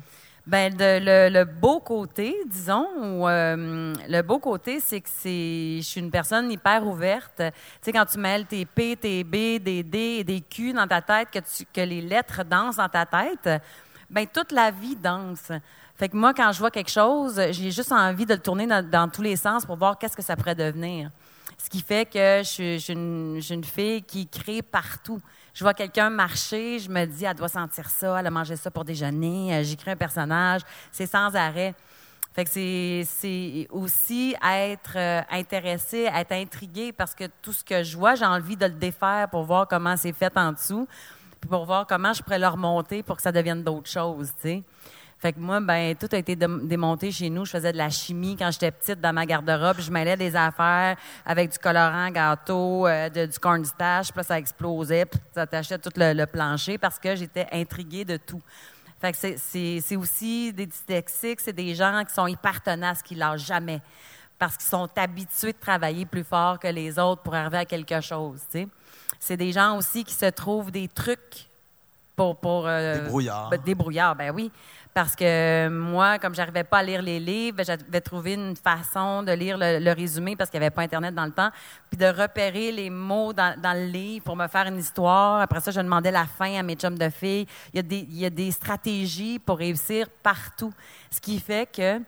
Ben 0.46 0.72
de, 0.72 1.00
le, 1.00 1.28
le, 1.28 1.44
beau 1.44 1.80
côté, 1.80 2.36
disons, 2.46 2.86
ou, 3.02 3.26
euh, 3.26 3.92
le 4.08 4.22
beau 4.22 4.38
côté, 4.38 4.78
c'est 4.78 5.00
que 5.00 5.08
c'est, 5.12 5.78
je 5.78 5.84
suis 5.84 6.00
une 6.00 6.12
personne 6.12 6.52
hyper 6.52 6.86
ouverte. 6.86 7.38
Tu 7.38 7.52
sais, 7.82 7.92
quand 7.92 8.04
tu 8.04 8.16
mêles 8.16 8.46
tes 8.46 8.64
P, 8.64 8.94
tes 8.94 9.24
B, 9.24 9.60
des 9.60 9.82
D 9.82 9.98
et 10.20 10.24
des 10.24 10.40
Q 10.40 10.72
dans 10.72 10.86
ta 10.86 11.02
tête, 11.02 11.30
que, 11.32 11.40
tu, 11.40 11.64
que 11.64 11.80
les 11.80 12.00
lettres 12.00 12.44
dansent 12.44 12.76
dans 12.76 12.88
ta 12.88 13.04
tête, 13.04 13.60
ben 14.10 14.26
toute 14.26 14.52
la 14.52 14.70
vie 14.70 14.96
danse. 14.96 15.50
Fait 15.96 16.08
que 16.08 16.16
moi, 16.16 16.34
quand 16.34 16.52
je 16.52 16.58
vois 16.58 16.70
quelque 16.70 16.90
chose, 16.90 17.40
j'ai 17.50 17.70
juste 17.70 17.92
envie 17.92 18.26
de 18.26 18.34
le 18.34 18.40
tourner 18.40 18.66
dans, 18.66 19.08
tous 19.08 19.22
les 19.22 19.36
sens 19.36 19.64
pour 19.64 19.76
voir 19.76 19.98
qu'est-ce 19.98 20.16
que 20.16 20.22
ça 20.22 20.36
pourrait 20.36 20.54
devenir. 20.54 21.10
Ce 21.58 21.70
qui 21.70 21.80
fait 21.80 22.04
que 22.04 22.42
je 22.44 22.78
suis, 22.78 22.92
une, 22.92 23.64
fille 23.64 24.02
qui 24.02 24.26
crée 24.28 24.60
partout. 24.60 25.20
Je 25.54 25.64
vois 25.64 25.72
quelqu'un 25.72 26.10
marcher, 26.10 26.78
je 26.78 26.90
me 26.90 27.06
dis, 27.06 27.24
elle 27.24 27.34
doit 27.34 27.48
sentir 27.48 27.88
ça, 27.88 28.20
elle 28.20 28.26
a 28.26 28.30
mangé 28.30 28.56
ça 28.56 28.70
pour 28.70 28.84
déjeuner, 28.84 29.64
j'écris 29.64 29.92
un 29.92 29.96
personnage, 29.96 30.60
c'est 30.92 31.06
sans 31.06 31.34
arrêt. 31.34 31.74
Fait 32.36 32.44
que 32.44 32.50
c'est 32.50 33.66
aussi 33.70 34.36
être 34.46 34.96
euh, 34.96 35.22
intéressé, 35.30 36.06
être 36.14 36.32
intrigué 36.32 36.92
parce 36.92 37.14
que 37.14 37.24
tout 37.40 37.54
ce 37.54 37.64
que 37.64 37.82
je 37.82 37.96
vois, 37.96 38.14
j'ai 38.14 38.26
envie 38.26 38.58
de 38.58 38.66
le 38.66 38.72
défaire 38.72 39.30
pour 39.30 39.44
voir 39.44 39.66
comment 39.66 39.96
c'est 39.96 40.12
fait 40.12 40.36
en 40.36 40.52
dessous, 40.52 40.86
puis 41.40 41.48
pour 41.48 41.64
voir 41.64 41.86
comment 41.86 42.12
je 42.12 42.22
pourrais 42.22 42.38
le 42.38 42.48
remonter 42.48 43.02
pour 43.02 43.16
que 43.16 43.22
ça 43.22 43.32
devienne 43.32 43.62
d'autres 43.62 43.90
choses, 43.90 44.32
tu 44.40 44.48
sais. 44.48 44.62
Fait 45.18 45.32
que 45.32 45.40
moi, 45.40 45.60
ben 45.60 45.94
tout 45.96 46.08
a 46.12 46.18
été 46.18 46.36
démonté 46.36 47.10
chez 47.10 47.30
nous. 47.30 47.46
Je 47.46 47.52
faisais 47.52 47.72
de 47.72 47.78
la 47.78 47.88
chimie 47.88 48.36
quand 48.36 48.50
j'étais 48.50 48.70
petite 48.70 49.00
dans 49.00 49.14
ma 49.14 49.24
garde-robe. 49.24 49.78
Je 49.80 49.90
mêlais 49.90 50.16
des 50.16 50.36
affaires 50.36 50.96
avec 51.24 51.50
du 51.50 51.58
colorant 51.58 52.10
gâteau, 52.10 52.86
euh, 52.86 53.08
de, 53.08 53.24
du 53.24 53.38
cornstarch. 53.38 54.08
Puis 54.08 54.18
là, 54.18 54.22
ça 54.22 54.38
explosait. 54.38 55.06
Puis 55.06 55.18
ça 55.34 55.46
tachait 55.46 55.78
tout 55.78 55.90
le, 55.96 56.24
plancher 56.26 56.76
parce 56.76 56.98
que 56.98 57.16
j'étais 57.16 57.46
intriguée 57.50 58.04
de 58.04 58.18
tout. 58.18 58.42
Fait 59.00 59.12
que 59.12 59.38
c'est 59.38 59.96
aussi 59.96 60.52
des 60.52 60.66
dyslexiques, 60.66 61.40
c'est 61.40 61.52
des 61.52 61.74
gens 61.74 62.02
qui 62.06 62.14
sont 62.14 62.26
hyper 62.26 62.62
tenaces, 62.62 63.02
qui 63.02 63.14
lâchent 63.14 63.46
jamais. 63.46 63.80
Parce 64.38 64.56
qu'ils 64.56 64.66
sont 64.68 64.88
habitués 64.96 65.52
de 65.52 65.58
travailler 65.58 66.04
plus 66.04 66.24
fort 66.24 66.58
que 66.58 66.68
les 66.68 66.98
autres 66.98 67.22
pour 67.22 67.34
arriver 67.34 67.58
à 67.58 67.64
quelque 67.64 68.00
chose. 68.00 68.40
tu 68.50 68.58
sais. 68.60 68.68
C'est 69.18 69.36
des 69.36 69.50
gens 69.52 69.76
aussi 69.78 70.04
qui 70.04 70.14
se 70.14 70.26
trouvent 70.26 70.70
des 70.70 70.88
trucs 70.88 71.48
pour. 72.14 72.36
pour 72.36 72.66
euh, 72.66 72.94
Des 73.02 73.08
brouillards. 73.08 73.48
ben, 73.50 73.60
des 73.64 73.74
brouillards, 73.74 74.14
ben 74.16 74.30
oui. 74.34 74.50
Parce 74.92 75.14
que 75.14 75.68
moi, 75.68 76.18
comme 76.18 76.34
j'arrivais 76.34 76.64
pas 76.64 76.78
à 76.78 76.82
lire 76.82 77.02
les 77.02 77.20
livres, 77.20 77.58
ben, 77.58 77.64
j'avais 77.66 78.00
trouvé 78.00 78.32
une 78.34 78.56
façon 78.56 79.22
de 79.22 79.32
lire 79.32 79.58
le, 79.58 79.78
le 79.78 79.92
résumé 79.92 80.36
parce 80.36 80.48
qu'il 80.50 80.58
n'y 80.58 80.64
avait 80.66 80.74
pas 80.74 80.82
Internet 80.82 81.14
dans 81.14 81.26
le 81.26 81.32
temps, 81.32 81.50
puis 81.90 81.98
de 81.98 82.06
repérer 82.06 82.72
les 82.72 82.88
mots 82.88 83.32
dans, 83.34 83.58
dans 83.60 83.74
le 83.74 83.86
livre 83.86 84.24
pour 84.24 84.36
me 84.36 84.48
faire 84.48 84.66
une 84.66 84.78
histoire. 84.78 85.40
Après 85.40 85.60
ça, 85.60 85.70
je 85.70 85.80
demandais 85.80 86.10
la 86.10 86.24
fin 86.26 86.58
à 86.58 86.62
mes 86.62 86.76
chums 86.76 86.98
de 86.98 87.08
filles. 87.10 87.46
Il 87.74 87.76
y 87.76 87.80
a 87.80 87.82
des, 87.82 87.98
il 88.08 88.18
y 88.18 88.24
a 88.24 88.30
des 88.30 88.50
stratégies 88.50 89.38
pour 89.38 89.58
réussir 89.58 90.08
partout. 90.22 90.72
Ce 91.10 91.20
qui 91.20 91.38
fait 91.40 91.70
que 91.70 92.00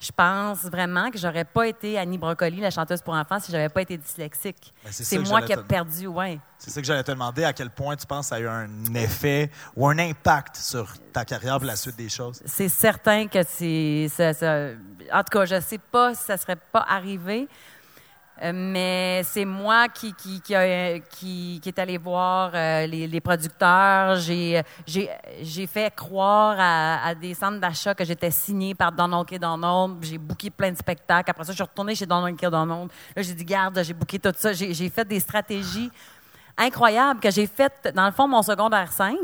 je 0.00 0.10
pense 0.14 0.64
vraiment 0.64 1.10
que 1.10 1.18
j'aurais 1.18 1.44
pas 1.44 1.66
été 1.66 1.98
Annie 1.98 2.18
Brocoli, 2.18 2.60
la 2.60 2.70
chanteuse 2.70 3.00
pour 3.00 3.14
enfants, 3.14 3.38
si 3.40 3.50
j'avais 3.50 3.68
pas 3.70 3.82
été 3.82 3.96
dyslexique. 3.96 4.72
Ben, 4.84 4.90
c'est 4.92 5.18
moi 5.18 5.40
qui 5.42 5.52
ai 5.52 5.56
perdu, 5.56 6.06
ouais. 6.06 6.38
C'est 6.58 6.70
ça 6.70 6.80
que 6.80 6.86
j'allais 6.86 7.02
te 7.04 7.12
demander, 7.12 7.44
à 7.44 7.52
quel 7.52 7.70
point 7.70 7.96
tu 7.96 8.06
penses 8.06 8.26
que 8.26 8.28
ça 8.30 8.34
a 8.36 8.40
eu 8.40 8.48
un 8.48 8.68
effet 8.94 9.50
ou 9.76 9.86
un 9.88 9.98
impact 9.98 10.56
sur 10.56 10.92
ta 11.12 11.24
carrière 11.24 11.58
et 11.62 11.66
la 11.66 11.76
suite 11.76 11.96
des 11.96 12.08
choses? 12.08 12.42
c'est 12.44 12.68
certain 12.68 13.28
que 13.28 13.42
c'est. 13.42 14.08
ça- 14.10 14.32
ça- 14.34 14.68
en 15.12 15.22
tout 15.22 15.38
cas, 15.38 15.44
je 15.46 15.60
sais 15.60 15.78
pas 15.78 16.14
si 16.14 16.24
ça 16.24 16.36
serait 16.36 16.56
pas 16.56 16.84
arrivé, 16.88 17.48
mais 18.52 19.22
c'est 19.24 19.44
moi 19.44 19.88
qui, 19.88 20.12
qui, 20.14 20.40
qui, 20.40 20.54
a- 20.54 20.98
qui, 20.98 21.60
qui 21.62 21.68
est 21.68 21.78
allé 21.78 21.98
voir 21.98 22.50
euh, 22.54 22.86
les, 22.86 23.06
les 23.06 23.20
producteurs. 23.20 24.16
J'ai, 24.16 24.62
fait 25.66 25.94
croire 25.94 26.56
à, 26.58 27.06
à 27.06 27.14
des 27.14 27.34
centres 27.34 27.60
d'achat 27.60 27.94
que 27.94 28.04
j'étais 28.04 28.30
signée 28.30 28.74
par 28.74 28.90
Donald 28.92 29.26
K. 29.26 29.38
Donald. 29.38 29.96
J'ai 30.02 30.18
booké 30.18 30.50
plein 30.50 30.72
de 30.72 30.76
spectacles. 30.76 31.30
Après 31.30 31.44
ça, 31.44 31.52
je 31.52 31.56
suis 31.56 31.62
retournée 31.62 31.94
chez 31.94 32.06
Donald 32.06 32.36
K. 32.36 32.46
Donald. 32.50 32.90
Là, 33.14 33.22
j'ai 33.22 33.34
dit, 33.34 33.44
garde, 33.44 33.80
j'ai 33.82 33.94
booké 33.94 34.18
tout 34.18 34.32
ça. 34.36 34.52
J'ai, 34.52 34.74
j'ai 34.74 34.90
fait 34.90 35.06
des 35.06 35.20
stratégies 35.20 35.90
incroyables 36.56 37.20
que 37.20 37.30
j'ai 37.30 37.46
faites. 37.46 37.92
Dans 37.94 38.06
le 38.06 38.12
fond, 38.12 38.26
mon 38.28 38.42
secondaire 38.42 38.90
5, 38.92 39.16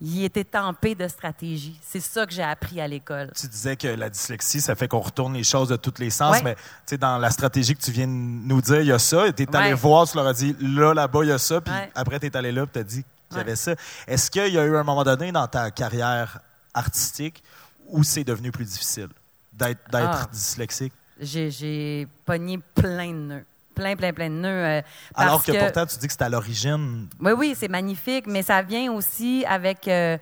il 0.00 0.24
était 0.24 0.44
tempé 0.44 0.94
de 0.94 1.06
stratégie. 1.08 1.78
C'est 1.82 2.00
ça 2.00 2.26
que 2.26 2.32
j'ai 2.32 2.42
appris 2.42 2.80
à 2.80 2.88
l'école. 2.88 3.30
Tu 3.38 3.46
disais 3.46 3.76
que 3.76 3.86
la 3.88 4.10
dyslexie, 4.10 4.60
ça 4.60 4.74
fait 4.74 4.88
qu'on 4.88 5.00
retourne 5.00 5.34
les 5.34 5.44
choses 5.44 5.68
de 5.68 5.76
tous 5.76 5.94
les 5.98 6.10
sens, 6.10 6.36
Ouais. 6.36 6.42
mais 6.42 6.54
tu 6.56 6.60
sais, 6.86 6.98
dans 6.98 7.16
la 7.18 7.30
stratégie 7.30 7.74
que 7.74 7.80
tu 7.82 7.90
viens 7.92 8.06
de 8.06 8.12
nous 8.12 8.60
dire, 8.60 8.80
il 8.80 8.86
y 8.88 8.92
a 8.92 8.98
ça, 8.98 9.26
et 9.28 9.32
tu 9.32 9.44
es 9.44 9.56
allé 9.56 9.72
voir, 9.74 10.06
tu 10.08 10.16
leur 10.16 10.26
as 10.26 10.32
dit, 10.34 10.54
là, 10.60 10.92
là-bas, 10.94 11.20
il 11.22 11.28
y 11.28 11.32
a 11.32 11.38
ça, 11.38 11.60
puis 11.60 11.72
Ouais. 11.72 11.90
après, 11.94 12.18
tu 12.20 12.26
es 12.26 12.36
allé 12.36 12.52
là, 12.52 12.66
puis 12.66 12.72
tu 12.74 12.78
as 12.80 12.84
dit 12.84 13.04
qu'il 13.28 13.38
y 13.38 13.40
avait 13.40 13.56
ça. 13.56 13.74
Est-ce 14.06 14.30
qu'il 14.30 14.52
y 14.52 14.58
a 14.58 14.64
eu 14.64 14.76
un 14.76 14.82
moment 14.82 15.04
donné 15.04 15.32
dans 15.32 15.46
ta 15.46 15.70
carrière 15.70 16.40
artistique 16.74 17.42
où 17.88 18.02
c'est 18.02 18.24
devenu 18.24 18.50
plus 18.50 18.64
difficile 18.64 19.08
d'être 19.52 19.78
Ah. 19.92 20.26
dyslexique? 20.32 20.92
J'ai 21.20 22.08
pogné 22.24 22.58
plein 22.74 23.12
de 23.12 23.18
nœuds. 23.18 23.44
Plein, 23.74 23.96
plein, 23.96 24.12
plein 24.12 24.30
de 24.30 24.34
nœuds. 24.36 24.48
euh, 24.48 24.82
parce 25.14 25.26
Alors 25.26 25.44
que, 25.44 25.58
pourtant, 25.58 25.86
tu 25.86 25.98
dis 25.98 26.06
que 26.06 26.12
c'est 26.12 26.22
à 26.22 26.28
l'origine. 26.28 27.08
Oui, 27.20 27.32
oui, 27.32 27.54
c'est 27.56 27.68
magnifique, 27.68 28.26
mais 28.26 28.42
ça 28.42 28.62
vient 28.62 28.92
aussi 28.92 29.44
avec 29.48 29.88
euh, 29.88 30.16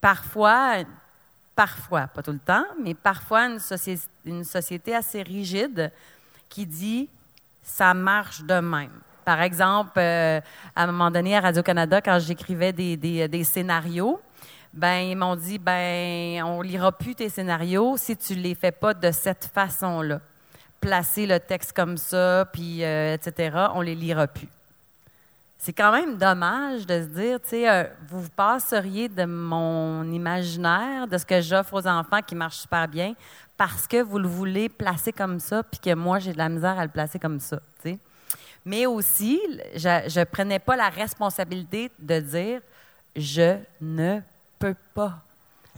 parfois, 0.00 0.76
parfois, 1.54 2.06
pas 2.08 2.22
tout 2.22 2.32
le 2.32 2.38
temps, 2.38 2.64
mais 2.82 2.94
parfois 2.94 3.46
une, 3.46 3.58
soci- 3.58 4.06
une 4.24 4.44
société 4.44 4.94
assez 4.94 5.22
rigide 5.22 5.92
qui 6.48 6.66
dit 6.66 7.08
ça 7.62 7.94
marche 7.94 8.42
de 8.42 8.60
même. 8.60 8.90
Par 9.24 9.40
exemple, 9.40 9.92
euh, 9.98 10.40
à 10.76 10.82
un 10.82 10.86
moment 10.86 11.10
donné 11.10 11.34
à 11.36 11.40
Radio-Canada, 11.40 12.02
quand 12.02 12.18
j'écrivais 12.18 12.72
des, 12.72 12.96
des- 12.96 13.26
des 13.28 13.44
scénarios, 13.44 14.20
ben 14.74 14.98
ils 14.98 15.16
m'ont 15.16 15.36
dit 15.36 15.58
ben 15.58 16.42
on 16.42 16.60
lira 16.60 16.90
plus 16.92 17.14
tes 17.14 17.28
scénarios 17.28 17.96
si 17.96 18.16
tu 18.16 18.34
les 18.34 18.54
fais 18.54 18.72
pas 18.72 18.92
de 18.92 19.10
cette 19.12 19.48
façon-là. 19.54 20.20
Placer 20.84 21.26
le 21.26 21.40
texte 21.40 21.72
comme 21.72 21.96
ça, 21.96 22.46
puis 22.52 22.84
euh, 22.84 23.14
etc. 23.14 23.56
On 23.74 23.80
les 23.80 23.94
lira 23.94 24.26
plus 24.26 24.48
c'est 25.64 25.72
quand 25.72 25.92
même 25.92 26.18
dommage 26.18 26.86
de 26.86 27.00
se 27.00 27.06
dire, 27.06 27.38
tu 27.40 27.66
euh, 27.66 27.84
vous 28.10 28.28
passeriez 28.36 29.08
de 29.08 29.24
mon 29.24 30.04
imaginaire, 30.12 31.06
de 31.06 31.16
ce 31.16 31.24
que 31.24 31.40
j'offre 31.40 31.72
aux 31.72 31.86
enfants 31.86 32.20
qui 32.20 32.34
marche 32.34 32.58
super 32.58 32.86
bien, 32.86 33.14
parce 33.56 33.86
que 33.86 34.02
vous 34.02 34.18
le 34.18 34.28
voulez 34.28 34.68
placer 34.68 35.10
comme 35.10 35.40
ça, 35.40 35.62
puis 35.62 35.80
que 35.80 35.94
moi, 35.94 36.18
j'ai 36.18 36.34
de 36.34 36.38
la 36.38 36.50
misère 36.50 36.78
à 36.78 36.84
le 36.84 36.90
placer 36.90 37.18
comme 37.18 37.40
ça. 37.40 37.60
Mais 38.66 38.84
aussi, 38.84 39.40
je 39.74 40.18
ne 40.18 40.24
prenais 40.24 40.58
pas 40.58 40.76
la 40.76 40.90
responsabilité 40.90 41.90
de 41.98 42.20
dire, 42.20 42.60
je 43.16 43.56
ne 43.80 44.20
peux 44.58 44.74
pas. 44.92 45.22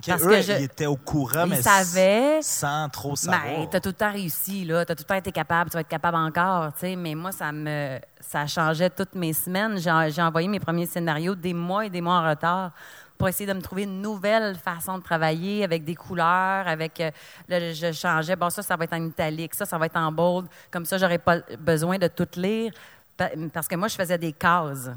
Parce 0.07 0.23
eux, 0.25 0.29
que 0.29 0.43
je- 0.43 0.53
ils 0.53 0.65
étaient 0.65 0.87
au 0.87 0.97
courant, 0.97 1.47
mais 1.47 1.63
savaient, 1.63 2.39
sans 2.43 2.89
trop 2.91 3.17
savoir. 3.17 3.43
ben, 3.43 3.67
t'as 3.71 3.81
tout 3.81 3.89
le 3.89 3.95
temps 3.95 4.13
réussi, 4.13 4.65
là. 4.65 4.85
T'as 4.85 4.95
tout 4.95 5.03
le 5.03 5.07
temps 5.09 5.15
été 5.15 5.33
capable, 5.33 5.71
tu 5.71 5.75
vas 5.75 5.81
être 5.81 5.89
capable 5.89 6.17
encore, 6.19 6.73
tu 6.75 6.81
sais. 6.81 6.97
Mais 6.97 7.15
moi, 7.15 7.33
ça 7.33 7.51
me, 7.51 7.99
ça 8.21 8.47
changeait 8.47 8.91
toutes 8.91 9.15
mes 9.15 9.33
semaines. 9.33 9.79
J'ai, 9.79 10.23
envoyé 10.23 10.49
mes 10.49 10.61
premiers 10.61 10.87
scénarios 10.87 11.35
des 11.35 11.55
mois 11.55 11.87
et 11.87 11.91
des 11.91 12.01
mois 12.01 12.15
en 12.21 12.29
retard 12.29 12.73
pour 13.17 13.29
essayer 13.29 13.47
de 13.47 13.55
me 13.57 13.63
trouver 13.63 13.85
une 13.85 14.03
nouvelle 14.03 14.57
façon 14.57 14.99
de 14.99 15.03
travailler 15.03 15.65
avec 15.65 15.85
des 15.85 15.95
couleurs, 15.95 16.69
avec, 16.69 17.01
euh, 17.01 17.11
là, 17.49 17.73
je 17.73 17.91
changeais. 17.93 18.37
Bon, 18.37 18.51
ça, 18.51 18.63
ça 18.63 18.77
va 18.77 18.85
être 18.85 18.93
en 18.93 19.03
italique, 19.07 19.55
ça, 19.55 19.65
ça 19.65 19.79
va 19.79 19.87
être 19.87 19.97
en 19.97 20.13
bold. 20.13 20.47
Comme 20.71 20.85
ça, 20.85 20.99
j'aurais 20.99 21.17
pas 21.19 21.39
besoin 21.59 21.97
de 21.97 22.09
tout 22.09 22.29
lire 22.37 22.73
pa- 23.17 23.31
parce 23.55 23.67
que 23.67 23.75
moi, 23.77 23.89
je 23.89 23.95
faisais 23.97 24.19
des 24.19 24.33
cases. 24.35 24.91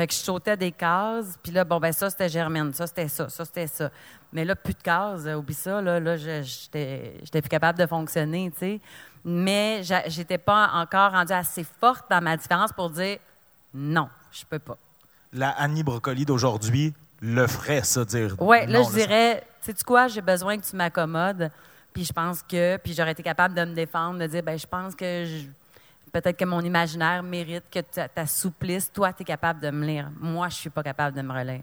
Fait 0.00 0.06
que 0.06 0.14
je 0.14 0.18
sautais 0.20 0.56
des 0.56 0.72
cases, 0.72 1.38
puis 1.42 1.52
là, 1.52 1.62
bon, 1.62 1.78
ben 1.78 1.92
ça, 1.92 2.08
c'était 2.08 2.30
Germaine, 2.30 2.72
ça, 2.72 2.86
c'était 2.86 3.06
ça, 3.06 3.28
ça, 3.28 3.44
c'était 3.44 3.66
ça. 3.66 3.90
Mais 4.32 4.46
là, 4.46 4.56
plus 4.56 4.72
de 4.72 4.80
cases, 4.82 5.26
euh, 5.26 5.34
oublie 5.34 5.52
ça, 5.52 5.82
là, 5.82 6.00
là 6.00 6.16
je- 6.16 6.40
j'étais 6.42 7.42
plus 7.42 7.50
capable 7.50 7.78
de 7.78 7.84
fonctionner, 7.86 8.50
tu 8.50 8.58
sais. 8.60 8.80
Mais 9.26 9.82
j'étais 10.06 10.38
pas 10.38 10.70
encore 10.72 11.12
rendue 11.12 11.34
assez 11.34 11.64
forte 11.64 12.06
dans 12.10 12.22
ma 12.22 12.38
différence 12.38 12.72
pour 12.72 12.88
dire 12.88 13.18
non, 13.74 14.08
je 14.32 14.42
peux 14.48 14.58
pas. 14.58 14.78
La 15.34 15.50
Annie 15.50 15.82
Brocoli 15.82 16.24
d'aujourd'hui 16.24 16.94
le 17.20 17.46
ferait, 17.46 17.82
ça, 17.82 18.02
dire. 18.06 18.40
Ouais, 18.40 18.66
là, 18.66 18.82
je 18.82 18.88
dirais, 18.92 19.44
sais-tu 19.60 19.84
quoi, 19.84 20.08
j'ai 20.08 20.22
besoin 20.22 20.56
que 20.56 20.64
tu 20.64 20.76
m'accommodes, 20.76 21.50
puis 21.92 22.06
je 22.06 22.12
pense 22.14 22.42
que, 22.42 22.78
puis 22.78 22.94
j'aurais 22.94 23.12
été 23.12 23.22
capable 23.22 23.54
de 23.54 23.66
me 23.66 23.74
défendre, 23.74 24.18
de 24.18 24.26
dire, 24.26 24.42
ben 24.42 24.58
je 24.58 24.66
pense 24.66 24.94
que 24.94 25.26
je- 25.26 25.46
peut-être 26.12 26.36
que 26.36 26.44
mon 26.44 26.60
imaginaire 26.60 27.22
mérite 27.22 27.64
que 27.70 27.80
tu 27.80 28.00
t'assouplisses. 28.14 28.90
Toi, 28.92 29.12
tu 29.12 29.22
es 29.22 29.24
capable 29.24 29.60
de 29.60 29.70
me 29.70 29.86
lire. 29.86 30.10
Moi, 30.18 30.48
je 30.48 30.56
suis 30.56 30.70
pas 30.70 30.82
capable 30.82 31.16
de 31.16 31.22
me 31.22 31.32
relire. 31.32 31.62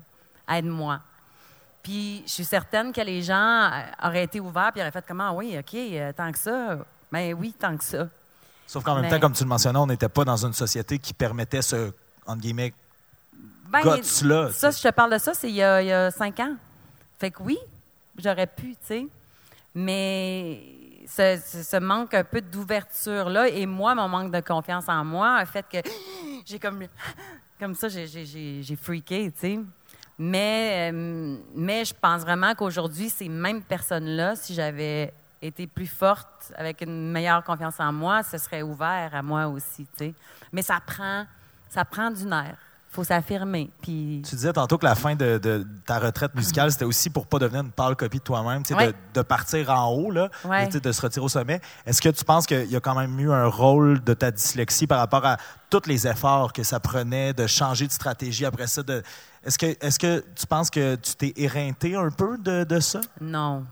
Aide-moi. 0.50 1.00
Puis 1.84 2.24
je 2.26 2.32
suis 2.32 2.46
certaine 2.46 2.92
que 2.92 3.02
les 3.02 3.22
gens 3.22 3.70
euh, 3.72 4.08
auraient 4.08 4.24
été 4.24 4.40
ouverts 4.40 4.72
puis 4.74 4.82
auraient 4.82 4.92
fait 4.92 5.06
comment, 5.08 5.32
oui, 5.36 5.56
OK, 5.58 5.74
euh, 5.76 6.12
tant 6.14 6.32
que 6.32 6.38
ça. 6.38 6.80
Ben 7.12 7.34
oui, 7.34 7.54
tant 7.58 7.78
que 7.78 7.84
ça. 7.84 8.08
Sauf 8.66 8.84
qu'en 8.84 8.96
même 8.96 9.04
Mais- 9.04 9.10
temps, 9.10 9.20
comme 9.20 9.34
tu 9.34 9.44
le 9.44 9.50
mentionnais, 9.50 9.80
on 9.80 9.88
n'était 9.88 10.10
pas 10.10 10.26
dans 10.26 10.46
une 10.46 10.52
société 10.54 11.00
qui 11.00 11.14
permettait 11.14 11.62
ce, 11.62 11.94
entre 12.26 12.42
guillemets, 12.42 12.74
Ben, 13.70 13.82
guts-là. 13.82 14.52
Ça, 14.52 14.72
si 14.72 14.82
je 14.82 14.88
te 14.90 14.94
parle 14.94 15.14
de 15.14 15.18
ça, 15.18 15.34
c'est 15.34 15.50
il 15.50 15.56
y, 15.56 15.64
a, 15.64 15.82
il 15.82 15.88
y 15.88 15.92
a 15.94 16.12
cinq 16.12 16.40
ans. 16.42 16.56
Fait 17.20 17.32
que 17.32 17.42
oui, 17.44 17.58
j'aurais 18.18 18.48
pu, 18.48 18.72
tu 18.72 18.78
sais. 18.84 19.08
Mais 19.74 20.62
ce, 21.08 21.80
manque 21.80 22.14
un 22.14 22.24
peu 22.24 22.42
d'ouverture-là, 22.42 23.48
et 23.48 23.66
moi, 23.66 23.96
mon 23.96 24.08
manque 24.08 24.32
de 24.32 24.42
confiance 24.42 24.88
en 24.90 25.04
moi, 25.04 25.36
a 25.36 25.46
fait 25.46 25.66
que 25.68 25.90
j'ai 26.46 26.60
comme. 26.60 26.84
Comme 27.60 27.74
ça, 27.74 27.88
j'ai 27.88 28.76
freaké, 28.80 29.32
tu 29.32 29.40
sais. 29.40 29.60
Mais, 30.20 30.92
euh, 30.92 31.38
mais 31.56 31.86
je 31.86 31.94
pense 32.00 32.22
vraiment 32.22 32.54
qu'aujourd'hui, 32.54 33.10
ces 33.10 33.28
mêmes 33.28 33.64
personnes-là, 33.64 34.36
si 34.36 34.54
j'avais 34.54 35.12
été 35.42 35.66
plus 35.66 35.88
forte, 35.88 36.54
avec 36.56 36.82
une 36.82 37.12
meilleure 37.12 37.44
confiance 37.44 37.80
en 37.80 37.92
moi, 37.92 38.22
ce 38.22 38.38
serait 38.38 38.62
ouvert 38.62 39.10
à 39.12 39.24
moi 39.24 39.48
aussi, 39.48 39.88
tu 39.88 39.98
sais. 39.98 40.14
Mais 40.52 40.62
ça 40.62 40.80
prend, 40.86 41.26
ça 41.68 41.84
prend 41.84 42.12
du 42.12 42.26
nerf. 42.26 42.60
Faut 42.98 43.04
s'affirmer. 43.04 43.70
Puis 43.82 44.22
Tu 44.28 44.36
disais 44.36 44.52
tantôt 44.54 44.78
que 44.80 44.86
la 44.86 44.96
fin 44.96 45.16
de, 45.16 45.38
de 45.38 45.66
ta 45.86 46.00
retraite 46.00 46.34
musicale, 46.36 46.72
c'était 46.72 46.86
aussi 46.86 47.10
pour 47.12 47.28
pas 47.28 47.38
devenir 47.40 47.62
une 47.62 47.72
pâle 47.72 47.96
copie 47.96 48.18
de 48.18 48.24
toi-même, 48.24 48.64
Ouais. 48.72 48.88
de, 48.88 48.94
de 49.14 49.22
partir 49.22 49.70
en 49.70 49.90
haut, 49.94 50.10
là, 50.12 50.30
Ouais. 50.44 50.68
de 50.68 50.92
se 50.92 51.02
retirer 51.02 51.24
au 51.24 51.30
sommet. 51.30 51.62
Est-ce 51.86 52.02
que 52.02 52.10
tu 52.10 52.26
penses 52.26 52.48
qu'il 52.48 52.66
y 52.72 52.76
a 52.76 52.80
quand 52.80 52.96
même 52.96 53.20
eu 53.20 53.32
un 53.32 53.46
rôle 53.48 54.04
de 54.04 54.14
ta 54.14 54.32
dyslexie 54.32 54.88
par 54.88 54.98
rapport 55.00 55.26
à 55.26 55.38
tous 55.70 55.84
les 55.86 56.08
efforts 56.08 56.54
que 56.54 56.64
ça 56.64 56.80
prenait 56.80 57.34
de 57.34 57.46
changer 57.46 57.86
de 57.88 57.92
stratégie 57.92 58.46
après 58.46 58.68
ça? 58.68 58.82
De... 58.84 59.04
Est-ce, 59.46 59.58
que, 59.60 59.66
est-ce 59.80 60.00
que 60.00 60.26
tu 60.36 60.48
penses 60.48 60.70
que 60.72 60.96
tu 60.96 61.14
t'es 61.16 61.34
éreinté 61.38 61.96
un 61.96 62.10
peu 62.10 62.38
de, 62.40 62.64
de 62.64 62.80
ça? 62.80 63.00
Non. 63.22 63.64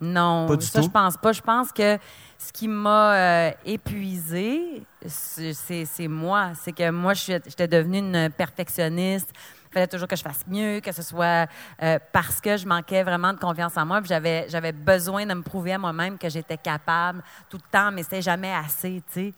Non, 0.00 0.46
Pas 0.46 0.56
du 0.56 0.66
ça, 0.66 0.80
tout? 0.80 0.86
je 0.86 0.90
pense 0.90 1.16
pas. 1.16 1.32
Je 1.32 1.40
pense 1.40 1.72
que 1.72 1.98
ce 2.38 2.52
qui 2.52 2.68
m'a 2.68 3.14
euh, 3.14 3.50
épuisée, 3.64 4.82
c'est 5.06 6.08
moi. 6.08 6.52
C'est 6.54 6.72
que 6.72 6.90
moi, 6.90 7.14
j'étais 7.14 7.68
devenue 7.68 7.98
une 7.98 8.30
perfectionniste. 8.30 9.30
Il 9.70 9.72
fallait 9.72 9.86
toujours 9.86 10.08
que 10.08 10.16
je 10.16 10.22
fasse 10.22 10.46
mieux, 10.46 10.80
que 10.80 10.92
ce 10.92 11.02
soit 11.02 11.46
euh, 11.82 11.98
parce 12.12 12.40
que 12.40 12.56
je 12.56 12.66
manquais 12.66 13.02
vraiment 13.02 13.32
de 13.32 13.38
confiance 13.38 13.76
en 13.76 13.84
moi. 13.84 14.00
J'avais 14.04 14.46
j'avais 14.48 14.72
besoin 14.72 15.26
de 15.26 15.34
me 15.34 15.42
prouver 15.42 15.72
à 15.74 15.78
moi-même 15.78 16.16
que 16.18 16.28
j'étais 16.28 16.56
capable 16.56 17.22
tout 17.50 17.58
le 17.58 17.70
temps, 17.70 17.90
mais 17.90 18.02
c'était 18.02 18.22
jamais 18.22 18.52
assez, 18.52 19.02
tu 19.12 19.12
sais. 19.12 19.34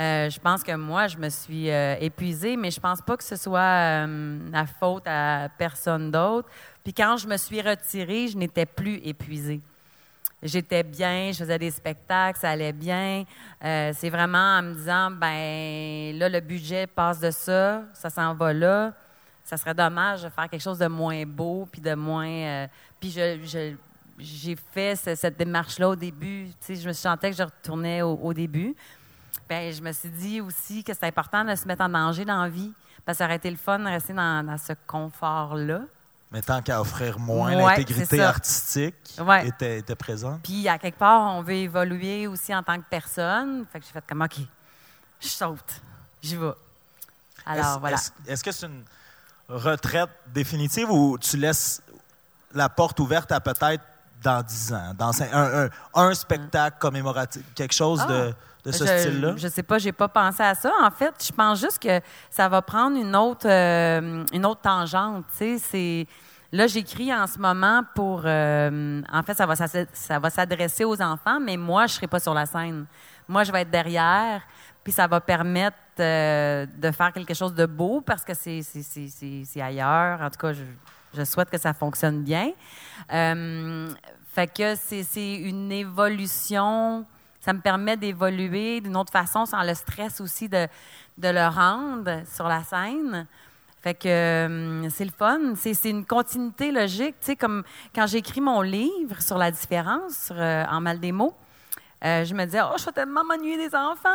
Euh, 0.00 0.28
je 0.28 0.40
pense 0.40 0.62
que 0.64 0.74
moi, 0.74 1.06
je 1.06 1.16
me 1.18 1.28
suis 1.28 1.70
euh, 1.70 1.94
épuisée, 2.00 2.56
mais 2.56 2.70
je 2.72 2.80
pense 2.80 3.00
pas 3.00 3.16
que 3.16 3.22
ce 3.22 3.36
soit 3.36 3.60
euh, 3.60 4.38
la 4.50 4.66
faute 4.66 5.04
à 5.06 5.48
personne 5.56 6.10
d'autre 6.10 6.48
Puis 6.82 6.92
quand 6.92 7.16
je 7.16 7.28
me 7.28 7.36
suis 7.36 7.60
retirée, 7.62 8.26
je 8.26 8.36
n'étais 8.36 8.66
plus 8.66 8.96
épuisée. 9.04 9.60
J'étais 10.44 10.82
bien, 10.82 11.30
je 11.32 11.38
faisais 11.38 11.58
des 11.58 11.70
spectacles, 11.70 12.38
ça 12.38 12.50
allait 12.50 12.74
bien. 12.74 13.24
Euh, 13.64 13.92
c'est 13.94 14.10
vraiment 14.10 14.58
en 14.58 14.62
me 14.62 14.74
disant, 14.74 15.10
ben 15.10 16.14
là, 16.18 16.28
le 16.28 16.40
budget 16.40 16.86
passe 16.86 17.18
de 17.18 17.30
ça, 17.30 17.82
ça 17.94 18.10
s'en 18.10 18.34
va 18.34 18.52
là. 18.52 18.92
Ça 19.42 19.56
serait 19.56 19.72
dommage 19.72 20.22
de 20.22 20.28
faire 20.28 20.50
quelque 20.50 20.60
chose 20.62 20.78
de 20.78 20.86
moins 20.86 21.24
beau, 21.24 21.66
puis 21.72 21.80
de 21.80 21.94
moins... 21.94 22.28
euh, 22.28 22.66
puis 23.00 23.10
j'ai 24.18 24.56
fait 24.72 24.96
ce- 24.96 25.14
cette 25.14 25.38
démarche-là 25.38 25.88
au 25.88 25.96
début. 25.96 26.48
Tu 26.48 26.54
sais, 26.60 26.76
je 26.76 26.86
me 26.88 26.92
sentais 26.92 27.30
que 27.30 27.36
je 27.36 27.42
retournais 27.42 28.02
au, 28.02 28.32
début. 28.34 28.74
Ben, 29.48 29.72
je 29.72 29.80
me 29.82 29.92
suis 29.92 30.10
dit 30.10 30.40
aussi 30.42 30.84
que 30.84 30.92
c'est 30.92 31.06
important 31.06 31.42
de 31.42 31.54
se 31.54 31.66
mettre 31.66 31.82
en 31.82 31.88
danger 31.88 32.26
dans 32.26 32.42
la 32.42 32.48
vie. 32.50 32.72
Parce 33.04 33.16
que 33.16 33.18
ça 33.20 33.24
aurait 33.26 33.36
été 33.36 33.50
le 33.50 33.56
fun 33.56 33.78
de 33.78 33.84
rester 33.86 34.12
dans 34.12 34.56
ce 34.58 34.74
confort-là. 34.86 35.82
Mais 36.30 36.42
tant 36.42 36.60
qu'à 36.62 36.80
offrir 36.80 37.18
moins, 37.18 37.54
Ouais, 37.54 37.62
l'intégrité 37.76 38.20
artistique 38.20 38.94
Ouais. 39.20 39.46
était, 39.46 39.78
était 39.78 39.94
présente. 39.94 40.42
Puis, 40.42 40.68
à 40.68 40.78
quelque 40.78 40.98
part, 40.98 41.32
on 41.36 41.42
veut 41.42 41.52
évoluer 41.54 42.26
aussi 42.26 42.52
en 42.54 42.62
tant 42.62 42.76
que 42.78 42.84
personne. 42.90 43.64
Fait 43.72 43.78
que 43.78 43.86
j'ai 43.86 43.92
fait 43.92 44.04
comme, 44.06 44.22
OK, 44.22 44.36
je 45.20 45.28
saute, 45.28 45.80
j'y 46.20 46.36
vais. 46.36 46.52
Alors, 47.46 47.64
Est-ce- 47.66 47.78
voilà. 47.78 47.96
Est-ce, 48.26 48.42
que 48.42 48.50
c'est 48.50 48.66
une 48.66 48.84
retraite 49.48 50.10
définitive 50.26 50.90
ou 50.90 51.18
tu 51.18 51.36
laisses 51.36 51.82
la 52.52 52.68
porte 52.68 52.98
ouverte 53.00 53.30
à 53.30 53.40
peut-être 53.40 53.84
dans 54.22 54.42
10 54.42 54.72
ans, 54.72 54.92
dans 54.96 55.12
un- 55.22 55.68
un 55.94 56.14
spectacle 56.14 56.78
commémoratif, 56.80 57.42
quelque 57.54 57.74
chose 57.74 58.00
Ah. 58.04 58.06
de, 58.08 58.34
de 58.64 58.72
ce 58.72 58.84
style-là? 59.00 59.34
Je 59.36 59.48
sais 59.48 59.62
pas, 59.62 59.78
j'ai 59.78 59.92
pas 59.92 60.08
pensé 60.08 60.42
à 60.42 60.54
ça. 60.54 60.70
En 60.82 60.90
fait, 60.90 61.14
je 61.26 61.32
pense 61.32 61.60
juste 61.60 61.78
que 61.82 62.00
ça 62.30 62.48
va 62.48 62.62
prendre 62.62 62.96
une 62.96 63.14
autre, 63.16 63.48
euh, 63.48 64.24
une 64.32 64.46
autre 64.46 64.60
tangente. 64.62 65.24
Tu 65.38 65.58
sais, 65.58 65.58
c'est 65.58 66.06
là 66.52 66.66
j'écris 66.66 67.12
en 67.14 67.26
ce 67.26 67.38
moment 67.38 67.82
pour. 67.94 68.22
euh, 68.24 69.02
en 69.12 69.22
fait, 69.22 69.34
ça 69.34 69.46
va 69.46 69.54
ça 69.56 70.18
va 70.18 70.30
s'adresser 70.30 70.84
aux 70.84 71.00
enfants, 71.02 71.40
mais 71.40 71.56
moi, 71.56 71.86
je 71.86 71.94
serai 71.94 72.06
pas 72.06 72.20
sur 72.20 72.32
la 72.34 72.46
scène. 72.46 72.86
Moi, 73.28 73.44
je 73.44 73.52
vais 73.52 73.62
être 73.62 73.70
derrière, 73.70 74.42
puis 74.82 74.92
ça 74.92 75.06
va 75.06 75.20
permettre 75.20 75.76
euh, 76.00 76.66
de 76.76 76.90
faire 76.90 77.12
quelque 77.12 77.34
chose 77.34 77.54
de 77.54 77.66
beau 77.66 78.00
parce 78.00 78.24
que 78.24 78.34
c'est 78.34 78.62
c'est- 78.62 78.82
c'est- 78.82 79.08
c'est- 79.08 79.42
c'est 79.44 79.60
ailleurs. 79.62 80.20
En 80.20 80.28
tout 80.30 80.38
cas, 80.38 80.52
je, 80.52 80.64
je 81.16 81.24
souhaite 81.24 81.48
que 81.50 81.58
ça 81.58 81.72
fonctionne 81.72 82.22
bien. 82.22 82.50
Euh, 83.12 83.88
fait 84.34 84.46
que 84.48 84.74
c'est 84.74 85.02
c'est 85.04 85.34
une 85.34 85.70
évolution. 85.72 87.04
Ça 87.44 87.52
me 87.52 87.60
permet 87.60 87.98
d'évoluer 87.98 88.80
d'une 88.80 88.96
autre 88.96 89.12
façon 89.12 89.44
sans 89.44 89.62
le 89.62 89.74
stress 89.74 90.18
aussi 90.22 90.48
de, 90.48 90.66
de 91.18 91.28
le 91.28 91.46
rendre 91.46 92.22
sur 92.26 92.48
la 92.48 92.64
scène. 92.64 93.26
Fait 93.82 93.92
que 93.92 94.08
euh, 94.08 94.88
c'est 94.88 95.04
le 95.04 95.10
fun. 95.10 95.54
C'est 95.54 95.90
une 95.90 96.06
continuité 96.06 96.72
logique. 96.72 97.16
Tu 97.20 97.26
sais, 97.26 97.36
comme 97.36 97.62
quand 97.94 98.06
j'ai 98.06 98.16
écrit 98.16 98.40
mon 98.40 98.62
livre 98.62 99.20
sur 99.20 99.36
la 99.36 99.50
différence 99.50 100.32
euh, 100.32 100.64
en 100.70 100.80
mal 100.80 101.00
des 101.00 101.12
mots, 101.12 101.34
euh, 102.02 102.24
je 102.24 102.34
me 102.34 102.46
disais, 102.46 102.62
oh, 102.62 102.76
je 102.78 102.86
vais 102.86 102.92
tellement 102.92 103.24
m'ennuyer 103.24 103.58
des 103.58 103.74
enfants. 103.76 104.08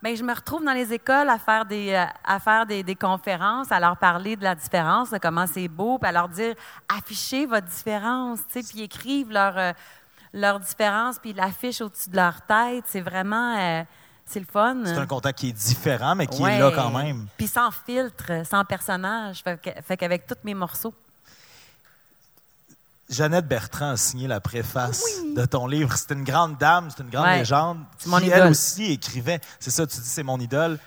Bien, 0.00 0.14
je 0.14 0.22
me 0.22 0.32
retrouve 0.32 0.64
dans 0.64 0.72
les 0.72 0.92
écoles 0.92 1.28
à 1.28 1.38
faire 1.38 1.64
des, 1.64 1.92
euh, 1.92 2.04
à 2.24 2.38
faire 2.38 2.66
des, 2.66 2.84
des 2.84 2.94
conférences, 2.94 3.72
à 3.72 3.80
leur 3.80 3.96
parler 3.96 4.36
de 4.36 4.44
la 4.44 4.54
différence, 4.54 5.10
de 5.10 5.18
comment 5.18 5.48
c'est 5.48 5.66
beau, 5.66 5.98
puis 5.98 6.08
à 6.08 6.12
leur 6.12 6.28
dire, 6.28 6.54
affichez 6.88 7.46
votre 7.46 7.66
différence, 7.66 8.38
tu 8.46 8.62
sais, 8.62 8.68
puis 8.72 8.82
écrivent 8.82 9.32
leur, 9.32 9.74
leur 10.32 10.60
différence, 10.60 11.18
puis 11.18 11.30
ils 11.30 11.36
l'affichent 11.36 11.80
au-dessus 11.80 12.10
de 12.10 12.16
leur 12.16 12.42
tête. 12.42 12.84
C'est 12.86 13.00
vraiment, 13.00 13.56
euh, 13.58 13.82
c'est 14.24 14.40
le 14.40 14.46
fun. 14.46 14.76
C'est 14.84 14.96
un 14.98 15.06
contact 15.06 15.38
qui 15.38 15.48
est 15.50 15.52
différent, 15.52 16.14
mais 16.14 16.26
qui 16.26 16.42
Ouais. 16.42 16.56
est 16.56 16.58
là 16.58 16.70
quand 16.74 16.90
même. 16.90 17.26
Puis 17.36 17.46
sans 17.48 17.70
filtre, 17.70 18.32
sans 18.44 18.64
personnage. 18.64 19.42
Fait 19.42 19.96
qu'avec 19.96 20.26
tous 20.26 20.36
mes 20.44 20.54
morceaux. 20.54 20.94
Jeannette 23.08 23.46
Bertrand 23.46 23.90
a 23.90 23.96
signé 23.96 24.26
la 24.26 24.40
préface 24.40 25.04
Oui. 25.22 25.34
de 25.34 25.44
ton 25.44 25.68
livre. 25.68 25.96
C'est 25.96 26.12
une 26.12 26.24
grande 26.24 26.58
dame, 26.58 26.88
c'est 26.90 27.02
une 27.04 27.08
grande 27.10 27.26
Ouais. 27.26 27.38
légende. 27.38 27.78
C'est 27.98 28.08
mon 28.08 28.18
qui, 28.18 28.26
idole. 28.26 28.38
elle 28.40 28.50
aussi 28.50 28.84
écrivait. 28.92 29.40
C'est 29.60 29.70
ça, 29.70 29.86
tu 29.86 29.96
dis, 30.00 30.08
c'est 30.08 30.24
mon 30.24 30.40
idole. 30.40 30.78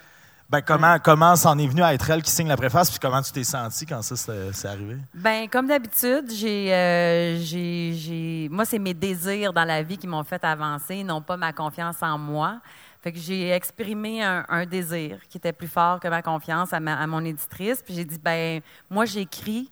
Ben, 0.50 0.62
comment, 0.62 0.98
comment 0.98 1.36
c'en 1.36 1.58
est 1.60 1.68
venu 1.68 1.84
à 1.84 1.94
être 1.94 2.10
elle 2.10 2.24
qui 2.24 2.32
signe 2.32 2.48
la 2.48 2.58
préface, 2.58 2.90
puis 2.90 2.98
comment 3.00 3.22
tu 3.22 3.32
t'es 3.32 3.44
senti 3.44 3.86
quand 3.86 4.02
ça 4.02 4.16
c'est 4.52 4.68
arrivé? 4.68 4.98
Ben 5.14 5.48
comme 5.48 5.68
d'habitude, 5.68 6.26
j'ai, 6.34 6.74
euh, 6.74 7.38
j'ai, 7.40 7.94
j'ai, 7.94 8.50
moi 8.50 8.66
c'est 8.66 8.80
mes 8.80 8.96
désirs 8.96 9.54
dans 9.54 9.64
la 9.66 9.84
vie 9.84 9.98
qui 9.98 10.08
m'ont 10.08 10.24
fait 10.24 10.44
avancer, 10.44 11.04
non 11.04 11.22
pas 11.22 11.38
ma 11.38 11.54
confiance 11.54 11.98
en 12.02 12.18
moi. 12.18 12.62
Fait 13.02 13.12
que 13.12 13.20
j'ai 13.20 13.52
exprimé 13.52 14.24
un, 14.24 14.44
un 14.50 14.66
désir 14.66 15.20
qui 15.30 15.38
était 15.38 15.54
plus 15.54 15.68
fort 15.68 16.00
que 16.00 16.08
ma 16.08 16.22
confiance 16.24 16.74
à, 16.74 16.80
ma- 16.80 16.98
à 17.00 17.06
mon 17.06 17.24
éditrice, 17.24 17.84
puis 17.86 17.94
j'ai 17.94 18.04
dit 18.04 18.18
ben 18.18 18.62
moi 18.90 19.06
j'écris 19.06 19.72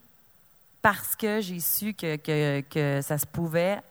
parce 0.87 1.17
que 1.17 1.41
j'ai 1.41 1.59
su 1.59 1.93
que, 1.93 3.01
ça 3.01 3.17
se 3.17 3.25
pouvait 3.25 3.81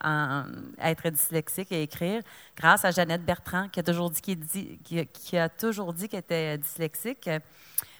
être 0.80 1.10
dyslexique 1.10 1.70
et 1.70 1.82
écrire 1.82 2.22
grâce 2.56 2.86
à 2.86 2.90
Jeannette 2.90 3.22
Bertrand 3.22 3.68
qui 3.68 3.80
a 3.80 3.82
toujours 3.82 4.08
dit 4.08 4.22
qui, 4.22 5.38
a- 5.38 5.48
toujours 5.50 5.92
dit 5.92 6.08
qu'elle 6.08 6.20
était 6.20 6.56
dyslexique. 6.56 7.28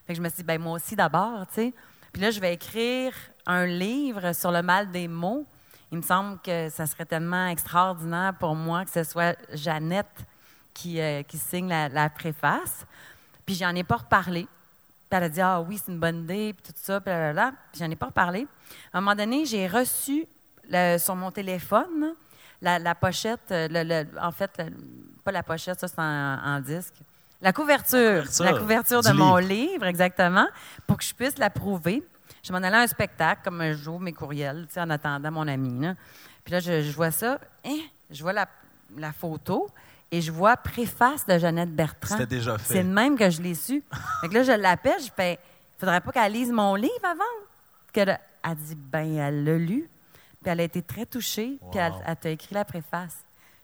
Je 0.08 0.18
me 0.18 0.30
suis 0.30 0.38
dit 0.38 0.44
ben 0.44 0.58
moi 0.58 0.72
aussi 0.72 0.96
d'abord. 0.96 1.44
Puis 1.54 2.22
là 2.22 2.30
je 2.30 2.40
vais 2.40 2.54
écrire 2.54 3.12
un 3.44 3.66
livre 3.66 4.32
sur 4.32 4.50
le 4.50 4.62
mal 4.62 4.90
des 4.90 5.08
mots. 5.08 5.46
Il 5.92 5.98
me 5.98 6.02
semble 6.02 6.40
que 6.40 6.70
ça 6.70 6.86
serait 6.86 7.04
tellement 7.04 7.48
extraordinaire 7.48 8.32
pour 8.40 8.54
moi 8.54 8.86
que 8.86 8.90
ce 8.90 9.04
soit 9.04 9.36
Jeannette 9.52 10.24
qui, 10.72 11.02
euh, 11.02 11.22
signe 11.34 11.68
la, 11.68 11.90
la 11.90 12.08
préface. 12.08 12.86
Puis 13.44 13.56
j'en 13.56 13.74
ai 13.74 13.84
pas 13.84 13.96
reparlé. 13.96 14.48
Puis 15.08 15.16
elle 15.18 15.24
a 15.24 15.28
dit 15.28 15.40
Ah 15.40 15.60
oui, 15.60 15.78
c'est 15.82 15.92
une 15.92 16.00
bonne 16.00 16.24
idée, 16.24 16.52
puis 16.54 16.72
tout 16.72 16.78
ça, 16.82 17.00
puis 17.00 17.10
là, 17.10 17.32
là, 17.32 17.32
là. 17.32 17.52
Puis 17.72 17.80
j'en 17.80 17.90
ai 17.90 17.96
pas 17.96 18.06
reparlé. 18.06 18.46
À 18.92 18.98
un 18.98 19.00
moment 19.00 19.14
donné, 19.14 19.44
j'ai 19.44 19.66
reçu 19.66 20.26
le- 20.68 20.98
sur 20.98 21.14
mon 21.16 21.30
téléphone 21.30 22.14
la, 22.62 22.78
la 22.78 22.94
pochette, 22.94 23.50
euh, 23.52 23.68
le- 23.70 23.82
le- 23.84 24.20
en 24.20 24.32
fait, 24.32 24.50
pas 25.22 25.30
la 25.32 25.42
pochette, 25.42 25.78
ça 25.78 25.88
c'est 25.88 25.98
en, 25.98 26.02
en 26.02 26.60
disque. 26.60 26.94
La 27.42 27.52
couverture, 27.52 28.22
couverture 28.22 28.44
la 28.44 28.58
couverture 28.58 29.02
de 29.02 29.12
mon 29.12 29.36
livre. 29.36 29.84
exactement, 29.84 30.46
pour 30.86 30.96
que 30.96 31.04
je 31.04 31.14
puisse 31.14 31.36
l'approuver. 31.38 32.02
Je 32.42 32.52
m'en 32.52 32.58
allais 32.58 32.76
à 32.76 32.80
un 32.80 32.86
spectacle, 32.86 33.42
comme 33.44 33.62
je 33.62 33.74
joue 33.74 33.98
mes 33.98 34.12
courriels, 34.12 34.66
en 34.76 34.88
attendant 34.90 35.30
mon 35.30 35.46
ami. 35.46 35.80
là. 35.84 35.94
Puis 36.44 36.52
là, 36.52 36.60
je, 36.60 36.80
je 36.80 36.92
vois 36.92 37.10
ça, 37.10 37.38
hein, 37.64 37.78
je 38.10 38.22
vois 38.22 38.32
la, 38.32 38.46
la 38.96 39.12
photo 39.12 39.68
et 40.10 40.20
je 40.20 40.30
vois 40.32 40.56
préface 40.56 41.26
de 41.26 41.38
Jeannette 41.38 41.74
Bertrand. 41.74 42.14
C'était 42.16 42.26
déjà 42.26 42.56
fait. 42.58 42.74
C'est 42.74 42.84
de 42.84 42.88
même 42.92 43.16
que 43.18 43.28
je 43.30 43.42
l'ai 43.42 43.54
su. 43.54 43.82
Fait 44.20 44.28
que 44.28 44.34
là, 44.34 44.42
je 44.42 44.52
l'appelle, 44.52 45.00
je 45.00 45.10
fais, 45.14 45.38
faudrait 45.78 46.00
pas 46.00 46.12
qu'elle 46.12 46.32
lise 46.32 46.50
mon 46.52 46.74
livre 46.74 47.04
avant? 47.04 47.46
Qu'elle 47.92 48.18
a 48.42 48.54
dit, 48.54 48.74
ben, 48.76 49.16
elle 49.16 49.44
l'a 49.44 49.58
lu, 49.58 49.88
puis 50.42 50.50
elle 50.52 50.60
a 50.60 50.64
été 50.64 50.82
très 50.82 51.06
touchée, 51.06 51.58
puis 51.70 51.80
elle, 51.80 51.92
elle 52.06 52.16
t'a 52.16 52.30
écrit 52.30 52.54
la 52.54 52.64
préface. 52.64 53.16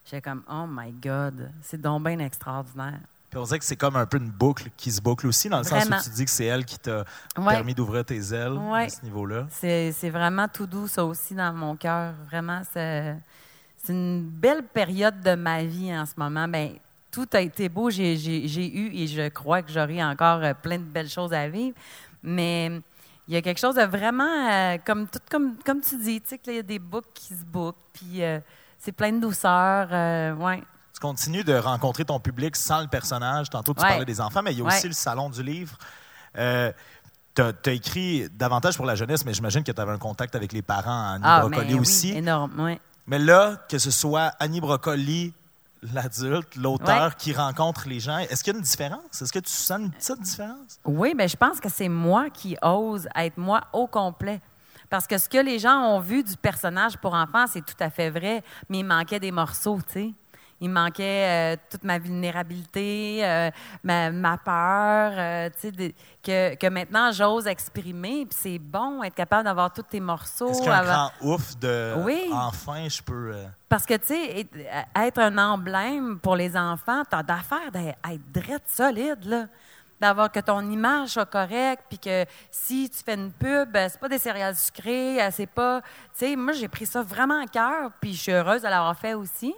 J'étais 0.05 0.21
comme, 0.23 0.43
oh 0.51 0.65
my 0.69 0.91
God, 0.93 1.53
c'est 1.61 1.81
donc 1.81 2.05
bien 2.05 2.19
extraordinaire. 2.19 2.99
Puis 3.31 3.39
on 3.39 3.45
dirait 3.45 3.61
que 3.61 3.65
c'est 3.65 3.77
comme 3.77 3.97
un 3.97 4.05
peu 4.05 4.19
une 4.19 4.31
boucle 4.31 4.69
qui 4.77 4.91
se 4.93 5.01
boucle 5.01 5.27
aussi, 5.27 5.49
dans 5.49 5.59
le 5.59 5.65
Vraiment. 5.65 5.97
sens 5.99 6.07
où 6.07 6.11
tu 6.11 6.17
dis 6.17 6.25
que 6.27 6.31
c'est 6.31 6.45
elle 6.47 6.65
qui 6.67 6.79
t'a 6.79 7.05
Ouais. 7.39 7.55
permis 7.55 7.75
d'ouvrir 7.75 8.05
tes 8.05 8.19
ailes 8.35 8.53
Ouais. 8.53 8.85
à 8.85 8.89
ce 8.91 9.03
niveau-là. 9.05 9.47
C'est 9.49 9.93
c'est 9.93 10.11
vraiment 10.11 10.49
tout 10.49 10.67
doux, 10.67 10.87
ça 10.87 11.05
aussi, 11.05 11.35
dans 11.35 11.53
mon 11.55 11.77
cœur. 11.77 12.13
Vraiment, 12.27 12.61
c'est 12.73 13.17
c'est 13.83 13.92
une 13.92 14.23
belle 14.23 14.62
période 14.62 15.21
de 15.21 15.35
ma 15.35 15.64
vie 15.64 15.92
en 15.97 16.07
ce 16.07 16.12
moment. 16.16 16.47
Ben, 16.49 16.75
tout 17.11 17.29
a 17.33 17.40
été 17.40 17.68
beau. 17.68 17.90
J'ai 17.90 18.14
eu 18.14 18.95
et 18.95 19.07
je 19.07 19.29
crois 19.29 19.62
que 19.62 19.71
j'aurai 19.73 20.03
encore 20.03 20.42
euh, 20.42 20.55
plein 20.55 20.79
de 20.79 20.85
belles 20.85 21.09
choses 21.11 21.33
à 21.33 21.49
vivre. 21.49 21.77
Mais 22.23 22.81
il 23.29 23.35
y 23.35 23.37
a 23.37 23.42
quelque 23.42 23.59
chose 23.59 23.75
de 23.75 23.83
vraiment, 23.83 24.49
euh, 24.51 24.79
comme, 24.85 25.07
tout, 25.09 25.18
comme, 25.31 25.57
comme 25.64 25.81
tu 25.81 25.97
dis, 25.99 26.21
tu 26.21 26.29
sais, 26.31 26.38
qu'il 26.38 26.55
y 26.55 26.59
a 26.59 26.62
des 26.62 26.79
boucles 26.79 27.09
qui 27.14 27.35
se 27.35 27.45
bouclent, 27.45 27.79
puis 27.92 28.23
euh, 28.23 28.38
c'est 28.79 28.92
plein 28.92 29.12
de 29.12 29.21
douceur. 29.21 29.88
euh, 29.92 30.35
ouais. 30.35 30.62
Tu 30.95 31.01
continues 31.01 31.42
de 31.45 31.55
rencontrer 31.55 32.05
ton 32.05 32.21
public 32.21 32.55
sans 32.55 32.81
le 32.83 32.87
personnage. 32.88 33.51
Tantôt, 33.51 33.75
tu 33.75 33.83
Ouais. 33.83 33.88
parlais 33.88 34.05
des 34.05 34.21
enfants, 34.21 34.42
mais 34.42 34.53
il 34.53 34.59
y 34.59 34.61
a 34.61 34.64
Ouais. 34.64 34.77
aussi 34.77 34.87
le 34.87 34.92
salon 34.95 35.29
du 35.31 35.42
livre. 35.42 35.77
Tu 36.35 36.40
as, 37.42 37.73
écrit 37.73 38.29
davantage 38.31 38.77
pour 38.77 38.85
la 38.87 38.95
jeunesse, 38.95 39.25
mais 39.25 39.33
j'imagine 39.33 39.64
que 39.64 39.73
tu 39.73 39.81
avais 39.81 39.92
un 39.92 39.99
contact 39.99 40.35
avec 40.37 40.53
les 40.53 40.61
parents, 40.62 41.14
Annie 41.14 41.25
Brocoli 41.40 41.66
mais 41.68 41.75
oui, 41.75 41.81
aussi. 41.81 42.12
énorme, 42.12 42.61
ouais. 42.61 42.79
Mais 43.07 43.19
là, 43.19 43.57
que 43.69 43.79
ce 43.79 43.91
soit 43.91 44.33
Annie 44.38 44.61
Brocoli, 44.61 45.35
l'adulte, 45.93 46.55
l'auteur 46.57 47.09
Ouais. 47.09 47.15
qui 47.19 47.33
rencontre 47.33 47.88
les 47.88 47.99
gens, 48.01 48.19
est-ce 48.19 48.45
qu'il 48.45 48.53
y 48.53 48.57
a 48.57 48.59
une 48.59 48.65
différence? 48.65 49.21
Est-ce 49.21 49.33
que 49.33 49.41
tu 49.41 49.51
sens 49.51 49.81
une 49.81 49.91
petite 49.91 50.21
différence? 50.21 50.79
Oui, 50.85 51.12
mais 51.17 51.27
je 51.29 51.37
pense 51.37 51.59
que 51.61 51.69
c'est 51.69 51.88
moi 51.88 52.31
qui 52.31 52.57
ose 52.62 53.09
être 53.17 53.37
moi 53.38 53.62
au 53.73 53.87
complet. 53.87 54.41
Parce 54.88 55.07
que 55.07 55.17
ce 55.19 55.29
que 55.29 55.38
les 55.38 55.59
gens 55.59 55.79
ont 55.81 56.01
vu 56.01 56.23
du 56.23 56.37
personnage 56.37 56.97
pour 56.99 57.15
enfants, 57.15 57.47
c'est 57.49 57.65
tout 57.65 57.75
à 57.81 57.91
fait 57.91 58.11
vrai, 58.11 58.45
mais 58.69 58.81
il 58.81 58.85
manquait 58.85 59.19
des 59.21 59.33
morceaux, 59.33 59.79
tu 59.87 59.93
sais. 59.93 60.12
Il 60.62 60.70
manquait 60.70 61.55
euh, 61.55 61.57
toute 61.70 61.85
ma 61.85 61.98
vulnérabilité, 61.98 63.20
euh, 63.25 63.51
ma, 63.83 64.11
ma 64.11 64.38
peur, 64.38 65.12
euh, 65.16 65.48
que, 66.22 66.55
que 66.55 66.66
maintenant 66.68 67.11
j'ose 67.12 67.46
exprimer. 67.46 68.27
Puis 68.27 68.38
c'est 68.40 68.59
bon 68.59 69.03
être 69.03 69.14
capable 69.14 69.44
d'avoir 69.44 69.72
tous 69.72 69.83
tes 69.83 70.01
morceaux. 70.01 70.48
Est-ce 70.51 70.59
qu'il 70.62 70.68
y 70.70 70.72
a 70.72 70.77
un 70.77 70.79
avoir- 70.81 71.12
grand 71.20 71.33
ouf 71.35 71.59
de 71.59 71.94
Oui. 72.05 72.31
enfin, 72.33 72.88
je 72.88 73.03
peux. 73.03 73.35
Parce 73.68 73.85
que, 73.87 73.94
tu 73.94 74.07
sais, 74.07 74.46
être- 74.96 75.18
un 75.18 75.37
emblème 75.38 76.18
pour 76.20 76.37
les 76.37 76.57
enfants, 76.57 77.03
t'as 77.09 77.22
d'affaire 77.22 77.70
d'être 77.72 77.98
drette 78.33 78.68
solide, 78.68 79.25
là. 79.25 79.46
d'avoir 80.01 80.33
que 80.33 80.40
ton 80.40 80.68
image 80.68 81.11
soit 81.11 81.27
correcte, 81.27 81.85
puis 81.88 81.96
que 81.96 82.25
si 82.51 82.90
tu 82.90 82.98
fais 83.05 83.14
une 83.14 83.31
pub, 83.31 83.68
c'est 83.72 84.01
pas 84.01 84.09
des 84.09 84.18
céréales 84.18 84.57
sucrées, 84.57 85.18
c'est 85.31 85.46
pas... 85.46 85.81
Tu 85.81 86.27
sais, 86.27 86.35
moi, 86.35 86.53
j'ai 86.55 86.66
pris 86.66 86.87
ça 86.87 87.03
vraiment 87.03 87.40
à 87.40 87.46
cœur, 87.46 87.92
puis 88.01 88.12
je 88.12 88.20
suis 88.20 88.33
heureuse 88.33 88.62
de 88.62 88.66
l'avoir 88.68 88.98
fait 88.98 89.14
aussi. 89.14 89.55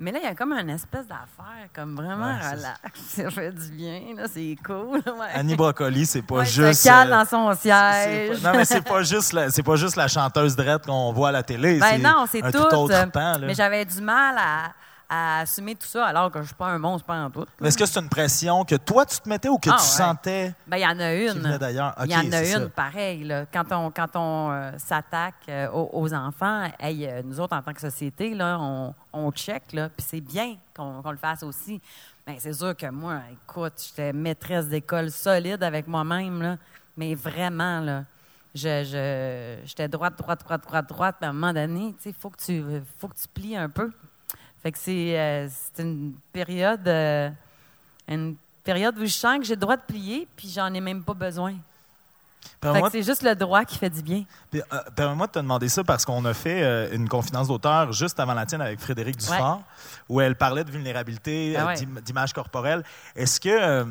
Mais 0.00 0.12
là, 0.12 0.20
il 0.22 0.24
y 0.24 0.28
a 0.28 0.34
comme 0.36 0.52
une 0.52 0.70
espèce 0.70 1.08
d'affaire, 1.08 1.68
comme 1.74 1.96
vraiment 1.96 2.26
Ouais, 2.26 2.50
relax. 2.56 3.00
Ça 3.08 3.30
fait 3.30 3.50
du 3.50 3.68
bien, 3.70 4.00
là, 4.16 4.26
c'est 4.32 4.56
cool. 4.64 4.98
ouais. 4.98 5.26
Annie 5.34 5.56
Brocoli, 5.56 6.06
c'est 6.06 6.22
pas 6.22 6.36
Ouais, 6.36 6.46
juste. 6.46 6.82
se 6.82 6.88
euh, 6.88 7.10
dans 7.10 7.24
son 7.24 7.52
c'est 7.60 7.68
pas- 7.70 8.04
siège. 8.04 8.42
non, 8.42 8.52
mais 8.54 8.64
c'est 8.64 8.80
pas 8.84 9.02
juste 9.02 9.32
la, 9.32 9.50
c'est 9.50 9.64
pas 9.64 9.74
juste 9.74 9.96
la 9.96 10.06
chanteuse 10.06 10.54
drette 10.54 10.86
qu'on 10.86 11.12
voit 11.12 11.30
à 11.30 11.32
la 11.32 11.42
télé. 11.42 11.80
Ben 11.80 12.00
non, 12.00 12.26
c'est 12.30 12.44
un 12.44 12.52
tout. 12.52 12.58
tout 12.58 12.74
autre 12.76 12.94
là. 12.94 13.38
Mais 13.40 13.54
j'avais 13.54 13.84
du 13.84 14.00
mal 14.00 14.36
à, 14.38 14.70
à 15.10 15.40
assumer 15.40 15.74
tout 15.74 15.86
ça, 15.86 16.04
alors 16.06 16.30
que 16.30 16.40
je 16.42 16.46
suis 16.48 16.54
pas 16.54 16.66
un 16.66 16.78
monstre, 16.78 17.06
pas 17.06 17.16
en 17.16 17.30
tout. 17.30 17.46
Mais 17.60 17.68
est-ce 17.68 17.78
que 17.78 17.86
c'est 17.86 17.98
une 18.00 18.10
pression 18.10 18.62
que 18.64 18.74
toi 18.74 19.06
tu 19.06 19.18
te 19.18 19.28
mettais 19.28 19.48
ou 19.48 19.56
que 19.56 19.70
Ah, 19.70 19.76
tu 19.76 19.82
ouais. 19.82 19.88
sentais 19.88 20.54
Ben, 20.66 20.76
il 20.76 20.82
y 20.82 20.86
en 20.86 21.00
a 21.00 21.14
une. 21.14 21.56
d'ailleurs? 21.58 21.94
Il 22.04 22.10
y 22.10 22.14
en 22.16 22.30
a 22.30 22.40
une, 22.44 22.64
ça. 22.64 22.68
pareil. 22.68 23.24
Là. 23.24 23.46
Quand 23.50 23.64
on, 23.72 23.90
quand 23.90 24.14
on 24.16 24.50
euh, 24.52 24.72
s'attaque 24.76 25.34
euh, 25.48 25.68
aux, 25.70 25.88
aux 25.94 26.12
enfants, 26.12 26.64
hey, 26.78 27.06
euh, 27.06 27.22
nous 27.24 27.40
autres, 27.40 27.56
en 27.56 27.62
tant 27.62 27.72
que 27.72 27.80
société, 27.80 28.34
là, 28.34 28.58
on, 28.60 28.94
on 29.14 29.32
check, 29.32 29.72
là, 29.72 29.88
puis 29.88 30.04
c'est 30.06 30.20
bien 30.20 30.56
qu'on 30.76 31.02
le 31.10 31.16
fasse 31.16 31.42
aussi. 31.42 31.80
Ben, 32.26 32.36
c'est 32.38 32.52
sûr 32.52 32.76
que 32.76 32.90
moi, 32.90 33.20
écoute, 33.32 33.72
j'étais 33.88 34.12
maîtresse 34.12 34.66
d'école 34.68 35.10
solide 35.10 35.62
avec 35.62 35.86
moi-même, 35.88 36.42
là, 36.42 36.56
mais 36.98 37.14
vraiment, 37.14 37.80
là, 37.80 38.04
je, 38.54 38.84
je, 38.84 39.66
j'étais 39.66 39.88
droite, 39.88 40.18
droite, 40.18 40.40
droite, 40.44 40.62
droite, 40.66 40.88
droite, 40.88 41.16
puis 41.18 41.26
à 41.26 41.30
un 41.30 41.32
moment 41.32 41.54
donné, 41.54 41.94
il 42.04 42.12
faut, 42.12 42.28
que 42.28 42.36
tu- 42.44 42.64
faut 42.98 43.08
que 43.08 43.16
tu 43.16 43.28
plies 43.28 43.56
un 43.56 43.70
peu. 43.70 43.90
Fait 44.62 44.72
que 44.72 44.78
c'est, 44.78 45.18
euh, 45.18 45.48
c'est 45.48 45.82
une 45.82 46.14
période... 46.32 46.86
euh, 46.88 47.30
une 48.08 48.36
période 48.64 48.98
où 48.98 49.04
je 49.04 49.12
sens 49.12 49.38
que 49.38 49.44
j'ai 49.44 49.54
le 49.54 49.60
droit 49.60 49.76
de 49.76 49.82
plier, 49.82 50.26
puis 50.36 50.48
j'en 50.48 50.72
ai 50.74 50.80
même 50.80 51.02
pas 51.02 51.14
besoin. 51.14 51.52
Fait 51.52 52.48
Permets-moi 52.60 52.88
que 52.90 52.98
c'est 52.98 53.02
juste 53.02 53.22
le 53.22 53.34
droit 53.34 53.64
qui 53.64 53.78
fait 53.78 53.90
du 53.90 54.02
bien. 54.02 54.24
Puis, 54.50 54.60
euh, 54.60 54.78
Permets-moi 54.96 55.26
de 55.26 55.32
te 55.32 55.38
demander 55.38 55.68
ça 55.68 55.84
parce 55.84 56.04
qu'on 56.04 56.24
a 56.24 56.34
fait 56.34 56.62
euh, 56.62 56.88
une 56.94 57.08
confidence 57.08 57.48
d'auteur 57.48 57.92
juste 57.92 58.18
avant 58.20 58.34
la 58.34 58.46
tienne 58.46 58.60
avec 58.60 58.80
Frédéric 58.80 59.16
Dufort, 59.16 59.62
où 60.08 60.20
elle 60.20 60.36
parlait 60.36 60.64
de 60.64 60.70
vulnérabilité, 60.70 61.56
Ah 61.56 61.66
ouais. 61.66 61.74
d'image 62.02 62.32
corporelle. 62.32 62.82
Est-ce 63.16 63.40
que, 63.40 63.48
euh, 63.48 63.84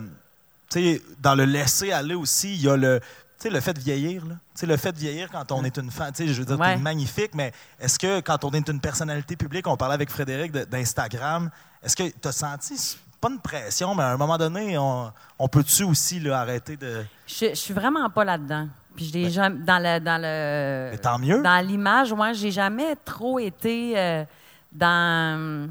tu 0.69 0.79
sais, 0.95 1.01
dans 1.19 1.35
le 1.35 1.45
laisser 1.45 1.91
aller 1.91 2.15
aussi, 2.15 2.55
il 2.55 2.61
y 2.61 2.69
a 2.69 2.77
le, 2.77 2.99
sais, 3.43 3.49
le 3.49 3.59
fait 3.59 3.73
de 3.73 3.79
vieillir, 3.79 4.25
là. 4.25 4.35
Tu 4.35 4.61
sais, 4.61 4.65
le 4.65 4.77
fait 4.77 4.91
de 4.91 4.97
vieillir 4.97 5.29
quand 5.31 5.51
on 5.51 5.63
est 5.63 5.77
une 5.77 5.91
femme, 5.91 6.11
tu 6.13 6.25
sais, 6.27 6.33
je 6.33 6.39
veux 6.39 6.45
dire, 6.45 6.59
Ouais. 6.59 6.75
t'es 6.75 6.81
magnifique, 6.81 7.35
mais 7.35 7.51
est-ce 7.79 7.97
que 7.99 8.19
quand 8.21 8.43
on 8.43 8.51
est 8.51 8.67
une 8.69 8.79
personnalité 8.79 9.35
publique, 9.35 9.67
on 9.67 9.77
parlait 9.77 9.95
avec 9.95 10.09
Frédéric 10.09 10.51
d'Instagram, 10.51 11.49
est-ce 11.83 11.95
que 11.95 12.03
tu 12.09 12.27
as 12.27 12.31
senti, 12.31 12.97
pas 13.21 13.29
une 13.29 13.39
pression, 13.39 13.95
mais 13.95 14.03
à 14.03 14.11
un 14.11 14.17
moment 14.17 14.37
donné, 14.37 14.77
on, 14.77 15.11
on 15.39 15.47
peut-tu 15.47 15.83
aussi 15.83 16.19
là, 16.19 16.39
arrêter 16.41 16.77
de. 16.77 17.03
Je, 17.27 17.49
je 17.49 17.53
suis 17.55 17.73
vraiment 17.73 18.09
pas 18.09 18.23
là-dedans. 18.25 18.67
Puis 18.95 19.05
je 19.09 19.13
l'ai 19.13 19.29
jamais 19.29 19.59
dans 19.63 19.77
le 19.77 19.99
dans 19.99 20.19
le 20.19 20.89
Mais 20.91 20.97
tant 20.97 21.19
mieux. 21.19 21.41
dans 21.43 21.63
l'image, 21.65 22.11
moi, 22.13 22.33
j'ai 22.33 22.49
jamais 22.49 22.95
trop 23.05 23.37
été 23.37 23.93
euh, 23.95 24.23
dans 24.71 25.69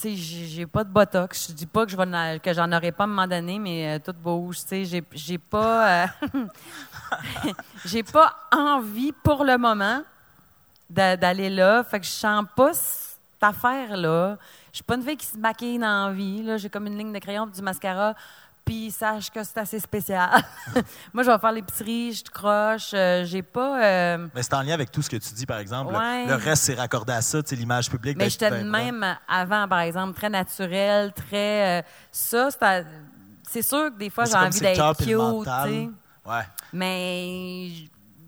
sais, 0.00 0.14
j'ai 0.16 0.66
pas 0.66 0.84
de 0.84 0.90
botox. 0.90 1.48
Je 1.50 1.54
dis 1.54 1.66
pas 1.66 1.84
que 1.84 1.92
je 1.92 1.96
vais 1.96 2.38
que 2.40 2.52
j'en 2.52 2.70
aurai 2.72 2.92
pas 2.92 3.04
à 3.04 3.06
un 3.06 3.08
moment 3.08 3.26
donné, 3.26 3.58
mais 3.58 3.96
euh, 3.96 3.98
tout 4.04 4.12
bouge. 4.18 4.58
Tu 4.68 4.84
sais, 4.84 5.02
j'ai 5.12 5.38
pas 5.38 6.04
euh, 6.04 6.06
j'ai 7.84 8.02
pas 8.02 8.34
envie 8.52 9.12
pour 9.12 9.44
le 9.44 9.56
moment 9.58 10.02
d'a- 10.88 11.16
d'aller 11.16 11.50
là. 11.50 11.82
Fait 11.84 12.00
que 12.00 12.06
je 12.06 12.10
sens 12.10 12.44
pas 12.56 12.72
cette 12.72 13.18
affaire-là. 13.42 14.36
Je 14.72 14.76
suis 14.76 14.84
pas 14.84 14.94
une 14.96 15.02
fille 15.02 15.16
qui 15.16 15.26
se 15.26 15.38
maquille 15.38 15.78
dans 15.78 16.08
la 16.08 16.12
vie. 16.12 16.42
là. 16.42 16.56
J'ai 16.56 16.70
comme 16.70 16.86
une 16.86 16.96
ligne 16.98 17.12
de 17.12 17.18
crayon 17.18 17.46
du 17.46 17.60
mascara. 17.62 18.14
Puis 18.70 18.92
sache 18.92 19.30
que 19.32 19.42
c'est 19.42 19.58
assez 19.58 19.80
spécial. 19.80 20.30
Moi, 21.12 21.24
je 21.24 21.30
vais 21.32 21.38
faire 21.40 21.50
l'épicerie, 21.50 22.12
je 22.12 22.22
te 22.22 22.30
croche. 22.30 22.92
euh, 22.94 23.24
j'ai 23.24 23.42
pas. 23.42 23.82
euh, 23.82 24.28
Mais 24.32 24.44
c'est 24.44 24.54
en 24.54 24.62
lien 24.62 24.74
avec 24.74 24.92
tout 24.92 25.02
ce 25.02 25.10
que 25.10 25.16
tu 25.16 25.34
dis, 25.34 25.44
par 25.44 25.58
exemple. 25.58 25.92
Ouais. 25.92 26.24
Le 26.28 26.36
reste, 26.36 26.62
c'est 26.62 26.74
raccordé 26.74 27.12
à 27.12 27.20
ça, 27.20 27.42
tu 27.42 27.48
sais, 27.48 27.56
l'image 27.56 27.90
publique. 27.90 28.16
mais 28.16 28.30
j'étais 28.30 28.48
de 28.62 28.70
même 28.70 29.04
avant, 29.26 29.66
par 29.66 29.80
exemple, 29.80 30.14
très 30.14 30.30
naturel, 30.30 31.12
très. 31.12 31.80
euh, 31.80 31.82
ça, 32.12 32.48
c'est 33.48 33.62
sûr 33.62 33.90
que 33.92 33.98
des 33.98 34.08
fois, 34.08 34.24
j'ai 34.26 34.36
envie 34.36 34.60
d'être 34.60 34.96
cute, 34.98 35.08
tu. 35.08 36.30
Ouais. 36.30 36.42
Mais 36.72 37.70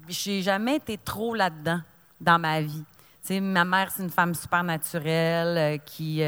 j'ai 0.08 0.42
jamais 0.42 0.74
été 0.74 0.98
trop 0.98 1.36
là-dedans 1.36 1.82
dans 2.20 2.40
ma 2.40 2.60
vie. 2.62 2.84
Tu 3.24 3.28
sais, 3.34 3.40
ma 3.40 3.64
mère, 3.64 3.92
c'est 3.94 4.02
une 4.02 4.10
femme 4.10 4.34
super 4.34 4.64
naturelle 4.64 5.78
qui, 5.86 6.20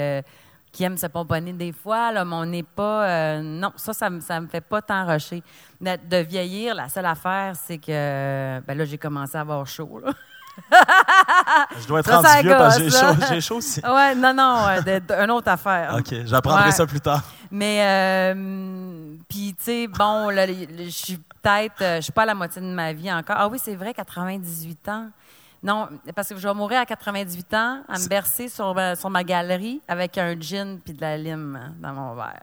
qui 0.74 0.82
aime 0.84 0.96
se 0.98 1.06
pomponner 1.06 1.52
des 1.52 1.72
fois, 1.72 2.10
là, 2.12 2.24
mais 2.24 2.34
on 2.34 2.44
n'est 2.44 2.62
pas... 2.64 3.08
euh, 3.08 3.40
non, 3.42 3.72
ça, 3.76 3.92
ça 3.92 4.10
me, 4.10 4.20
ça 4.20 4.40
me 4.40 4.48
fait 4.48 4.60
pas 4.60 4.82
tant 4.82 5.06
rusher. 5.06 5.42
De, 5.80 5.96
de 6.10 6.16
vieillir, 6.18 6.74
la 6.74 6.88
seule 6.88 7.06
affaire, 7.06 7.52
c'est 7.54 7.78
que... 7.78 8.60
Ben 8.66 8.76
là, 8.76 8.84
j'ai 8.84 8.98
commencé 8.98 9.36
à 9.38 9.42
avoir 9.42 9.64
chaud, 9.66 10.00
là. 10.04 10.12
Je 11.80 11.86
dois 11.88 12.00
être 12.00 12.06
Ça, 12.08 12.16
rendu 12.16 12.28
ça 12.28 12.42
vieux 12.42 12.50
parce 12.50 12.76
que 12.78 12.84
j'ai 12.84 12.90
chaud, 12.90 13.14
j'ai 13.28 13.40
chaud 13.40 13.56
aussi. 13.56 13.80
Ouais, 13.84 14.14
non, 14.14 14.32
non, 14.34 14.56
euh, 14.68 14.80
de- 14.82 15.04
de- 15.06 15.14
une 15.14 15.30
autre 15.32 15.48
affaire. 15.48 15.96
OK, 15.98 16.14
j'apprendrai 16.24 16.66
Ouais. 16.66 16.70
ça 16.72 16.86
plus 16.86 17.00
tard. 17.00 17.22
Mais, 17.50 17.80
euh, 18.34 19.14
puis, 19.28 19.54
tu 19.58 19.64
sais, 19.64 19.86
bon, 19.88 20.30
je 20.30 20.88
suis 20.90 21.16
peut-être, 21.42 21.82
euh, 21.82 21.96
je 21.96 22.02
suis 22.02 22.12
pas 22.12 22.22
à 22.22 22.26
la 22.26 22.34
moitié 22.34 22.60
de 22.62 22.66
ma 22.72 22.92
vie 22.92 23.12
encore. 23.12 23.36
Ah 23.38 23.48
oui, 23.48 23.58
c'est 23.62 23.74
vrai, 23.74 23.92
98 23.94 24.88
ans. 24.88 25.08
Non, 25.64 25.88
parce 26.14 26.28
que 26.28 26.36
je 26.36 26.46
vais 26.46 26.54
mourir 26.54 26.80
à 26.80 26.86
98 26.86 27.54
ans, 27.54 27.82
à 27.88 27.98
me 27.98 28.06
bercer 28.08 28.48
sur, 28.48 28.74
ma- 28.74 28.94
sur 28.94 29.08
ma 29.10 29.24
galerie 29.24 29.80
avec 29.88 30.16
un 30.18 30.38
gin 30.38 30.78
puis 30.78 30.92
de 30.92 31.00
la 31.00 31.16
lime 31.16 31.58
hein, 31.60 31.72
dans 31.80 31.92
mon 31.92 32.14
verre. 32.14 32.42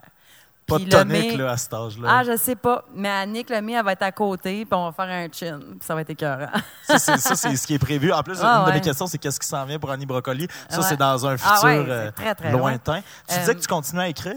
Pas 0.66 0.78
de 0.78 0.84
tonique, 0.84 1.36
là, 1.38 1.50
à 1.52 1.56
cet 1.56 1.74
âge-là. 1.74 2.08
Ah, 2.10 2.22
je 2.24 2.36
sais 2.36 2.54
pas. 2.54 2.84
Mais 2.94 3.08
Annick 3.08 3.50
Lemay, 3.50 3.72
elle 3.72 3.84
va 3.84 3.92
être 3.92 4.02
à 4.02 4.12
côté, 4.12 4.64
puis 4.64 4.74
on 4.78 4.90
va 4.90 4.92
faire 4.92 5.12
un 5.12 5.26
chin, 5.30 5.58
puis 5.60 5.78
ça 5.82 5.94
va 5.94 6.00
être 6.02 6.10
écœurant. 6.10 6.46
Ça, 6.84 6.98
c'est 6.98 7.16
ça, 7.18 7.34
c'est 7.34 7.54
ce 7.56 7.66
qui 7.66 7.74
est 7.74 7.78
prévu. 7.78 8.12
En 8.12 8.22
plus, 8.22 8.38
Ah, 8.42 8.60
une 8.60 8.66
de 8.68 8.72
mes 8.74 8.80
questions, 8.80 9.06
c'est 9.06 9.18
qu'est-ce 9.18 9.38
qui 9.40 9.46
s'en 9.46 9.64
vient 9.66 9.78
pour 9.78 9.90
Annie 9.90 10.06
Brocoli? 10.06 10.46
Ça, 10.68 10.78
Ouais. 10.78 10.86
c'est 10.88 10.96
dans 10.96 11.26
un 11.26 11.34
Ah 11.34 11.36
futur 11.36 11.64
ouais, 11.64 11.84
euh, 11.88 12.10
très, 12.12 12.34
très 12.34 12.50
lointain. 12.52 13.00
Tu 13.28 13.34
Euh, 13.34 13.38
disais 13.38 13.54
que 13.54 13.60
tu 13.60 13.66
continues 13.68 14.00
à 14.02 14.08
écrire? 14.08 14.36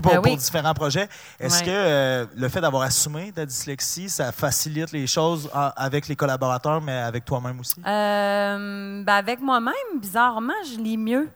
Pour, 0.00 0.12
oui. 0.14 0.20
pour 0.30 0.36
différents 0.36 0.74
projets. 0.74 1.08
Est-ce 1.38 1.60
Ouais. 1.60 1.66
que 1.66 1.70
euh, 1.70 2.26
le 2.34 2.48
fait 2.48 2.60
d'avoir 2.60 2.82
assumé 2.84 3.32
ta 3.32 3.44
dyslexie, 3.44 4.08
ça 4.08 4.32
facilite 4.32 4.92
les 4.92 5.06
choses 5.06 5.50
en- 5.54 5.70
avec 5.76 6.08
les 6.08 6.16
collaborateurs, 6.16 6.80
mais 6.80 6.96
avec 6.96 7.24
toi-même 7.24 7.60
aussi? 7.60 7.80
Euh, 7.86 9.02
ben 9.04 9.14
avec 9.14 9.40
moi-même, 9.40 9.74
bizarrement, 10.00 10.54
je 10.64 10.78
lis 10.80 10.96
mieux. 10.96 11.28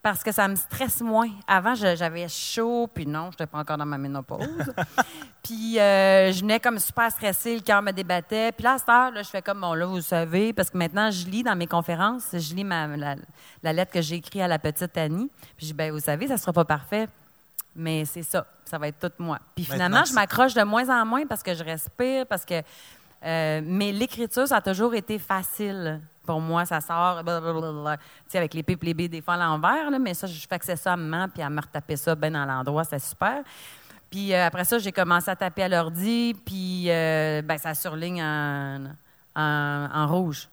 Parce 0.00 0.22
que 0.22 0.30
ça 0.30 0.46
me 0.46 0.54
stresse 0.54 1.00
moins. 1.00 1.28
Avant, 1.46 1.74
j'avais 1.74 2.28
chaud, 2.28 2.88
puis 2.94 3.04
non, 3.04 3.24
je 3.24 3.28
n'étais 3.30 3.46
pas 3.46 3.58
encore 3.58 3.76
dans 3.76 3.84
ma 3.84 3.98
ménopause. 3.98 4.46
puis 5.42 5.78
euh, 5.78 6.32
je 6.32 6.40
venais 6.40 6.60
comme 6.60 6.78
super 6.78 7.10
stressée, 7.10 7.56
le 7.56 7.60
cœur 7.62 7.82
me 7.82 7.90
débattait. 7.90 8.52
Puis 8.52 8.62
là, 8.62 8.74
à 8.74 8.78
cette 8.78 8.88
heure, 8.88 9.10
là, 9.10 9.22
je 9.22 9.28
fais 9.28 9.42
comme, 9.42 9.60
bon, 9.60 9.74
là, 9.74 9.86
vous 9.86 10.00
savez, 10.00 10.52
parce 10.52 10.70
que 10.70 10.78
maintenant, 10.78 11.10
je 11.10 11.26
lis 11.26 11.42
dans 11.42 11.56
mes 11.56 11.66
conférences, 11.66 12.28
je 12.32 12.54
lis 12.54 12.64
ma, 12.64 12.86
la, 12.96 13.16
la 13.62 13.72
lettre 13.72 13.90
que 13.92 14.00
j'ai 14.00 14.14
écrite 14.16 14.40
à 14.40 14.46
la 14.48 14.60
petite 14.60 14.96
Annie. 14.96 15.28
Puis 15.56 15.66
je 15.66 15.66
dis, 15.66 15.72
ben, 15.74 15.90
vous 15.92 16.00
savez, 16.00 16.28
ça 16.28 16.34
ne 16.34 16.38
sera 16.38 16.52
pas 16.52 16.64
parfait, 16.64 17.08
mais 17.78 18.04
c'est 18.04 18.22
ça, 18.22 18.46
ça 18.64 18.76
va 18.76 18.88
être 18.88 18.98
tout 18.98 19.22
moi. 19.22 19.38
Puis 19.54 19.64
finalement, 19.64 19.98
Maintenant, 19.98 20.04
je 20.10 20.14
m'accroche 20.14 20.54
de 20.54 20.62
moins 20.62 20.88
en 20.90 21.06
moins 21.06 21.26
parce 21.26 21.42
que 21.42 21.54
je 21.54 21.64
respire, 21.64 22.26
parce 22.26 22.44
que. 22.44 22.62
euh, 23.24 23.60
mais 23.64 23.92
l'écriture, 23.92 24.46
ça 24.46 24.56
a 24.56 24.60
toujours 24.60 24.94
été 24.94 25.18
facile. 25.18 26.00
Pour 26.26 26.42
moi, 26.42 26.66
ça 26.66 26.82
sort, 26.82 27.22
tu 27.24 27.30
sais, 28.28 28.36
avec 28.36 28.52
les 28.52 28.62
pipes, 28.62 28.82
les 28.82 28.92
B, 28.92 29.02
des 29.08 29.22
fois 29.22 29.34
à 29.34 29.36
l'envers, 29.38 29.90
mais 29.98 30.12
ça, 30.12 30.26
je 30.26 30.46
fais 30.46 30.58
que 30.58 30.64
c'est 30.66 30.76
ça 30.76 30.92
à 30.92 30.96
maman, 30.96 31.26
puis 31.30 31.42
à 31.42 31.48
me 31.48 31.58
retaper 31.58 31.96
ça 31.96 32.14
bien 32.14 32.32
dans 32.32 32.44
l'endroit, 32.44 32.84
c'est 32.84 32.98
super. 32.98 33.42
Puis 34.10 34.34
euh, 34.34 34.46
après 34.46 34.64
ça, 34.64 34.78
j'ai 34.78 34.92
commencé 34.92 35.30
à 35.30 35.36
taper 35.36 35.62
à 35.62 35.68
l'ordi, 35.70 36.34
puis 36.44 36.84
euh, 36.90 37.40
ben, 37.40 37.56
ça 37.56 37.72
surligne 37.74 38.22
en, 38.22 38.84
en, 39.34 39.88
en 39.90 40.06
rouge. 40.06 40.48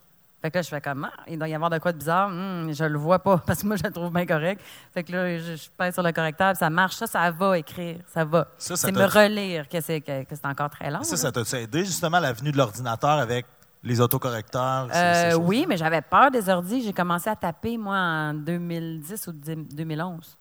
Fait 0.46 0.52
que 0.52 0.58
là, 0.60 0.62
je 0.62 0.70
fais 0.70 0.80
comme, 0.80 1.06
ah, 1.06 1.24
il 1.28 1.40
doit 1.40 1.48
y 1.48 1.56
avoir 1.56 1.72
de 1.72 1.80
quoi 1.80 1.92
de 1.92 1.98
bizarre. 1.98 2.28
Hum, 2.28 2.72
je 2.72 2.84
le 2.84 3.00
vois 3.00 3.18
pas, 3.18 3.38
parce 3.48 3.64
que 3.64 3.68
moi, 3.68 3.78
je 3.78 3.84
le 3.84 3.90
trouve 3.90 4.14
bien 4.14 4.28
correct. 4.28 4.62
Fait 4.94 5.04
que 5.04 5.12
là, 5.12 5.40
je, 5.40 5.56
je 5.56 5.70
pèse 5.76 5.96
sur 5.96 6.04
le 6.04 6.12
correcteur, 6.12 6.52
puis 6.52 6.60
ça 6.60 6.70
marche. 6.70 6.94
Ça, 6.94 7.08
ça 7.08 7.32
va 7.32 7.58
écrire, 7.58 7.98
ça 8.14 8.24
va. 8.24 8.48
Ça, 8.60 8.76
ça 8.76 8.88
c'est 8.88 8.92
me 8.92 9.06
relire 9.06 9.68
que 9.68 9.82
c'est, 9.82 10.02
que, 10.02 10.24
que 10.24 10.36
c'est 10.36 10.46
encore 10.46 10.70
très 10.70 10.92
long. 10.92 11.02
Ça, 11.02 11.16
là. 11.16 11.18
ça 11.18 11.32
t'a 11.32 11.60
aidé 11.60 11.84
justement 11.84 12.18
à 12.18 12.20
la 12.20 12.34
venue 12.34 12.52
de 12.52 12.58
l'ordinateur 12.58 13.10
avec 13.10 13.48
les 13.82 14.00
autocorrecteurs? 14.00 14.88
Euh, 14.94 15.32
ces 15.32 15.36
oui, 15.36 15.66
mais 15.68 15.78
j'avais 15.78 16.02
peur 16.02 16.30
des 16.30 16.48
ordis. 16.48 16.84
J'ai 16.84 16.94
commencé 16.94 17.28
à 17.28 17.36
taper, 17.36 17.76
moi, 17.76 17.98
en 17.98 18.36
2010 18.36 19.28
ou 19.30 19.32
2011. 19.32 20.38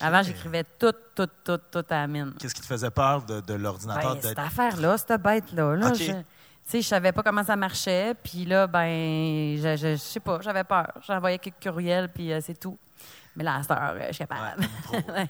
Avant, 0.00 0.22
j'écrivais 0.24 0.64
tout, 0.80 0.92
tout, 1.14 1.28
tout, 1.44 1.60
tout 1.70 1.84
à 1.90 1.94
la 1.94 2.06
mine. 2.08 2.34
Qu'est-ce 2.40 2.56
qui 2.56 2.60
te 2.60 2.66
faisait 2.66 2.90
peur 2.90 3.22
de, 3.22 3.40
de 3.40 3.54
l'ordinateur? 3.54 4.16
Ben, 4.16 4.20
cette 4.20 4.38
affaire-là, 4.38 4.98
cette 4.98 5.22
bête-là, 5.22 5.76
là, 5.76 5.92
je, 5.94 6.12
sais, 6.70 6.82
je 6.82 6.86
savais 6.88 7.12
pas 7.12 7.22
comment 7.22 7.44
ça 7.44 7.56
marchait. 7.56 8.14
Puis 8.22 8.44
là, 8.44 8.66
ben, 8.66 9.56
je, 9.56 9.76
je, 9.76 9.92
je 9.92 9.96
sais 9.96 10.20
pas, 10.20 10.38
j'avais 10.42 10.64
peur. 10.64 10.86
J'envoyais 11.06 11.38
quelques 11.38 11.62
courriels, 11.62 12.08
puis 12.08 12.32
euh, 12.32 12.40
c'est 12.42 12.58
tout. 12.58 12.76
Mais 13.36 13.44
là, 13.44 13.56
à 13.56 13.62
cette 13.62 13.70
heure, 13.70 13.94
euh, 13.94 14.06
je 14.08 14.12
suis 14.14 14.26
capable. 14.26 14.66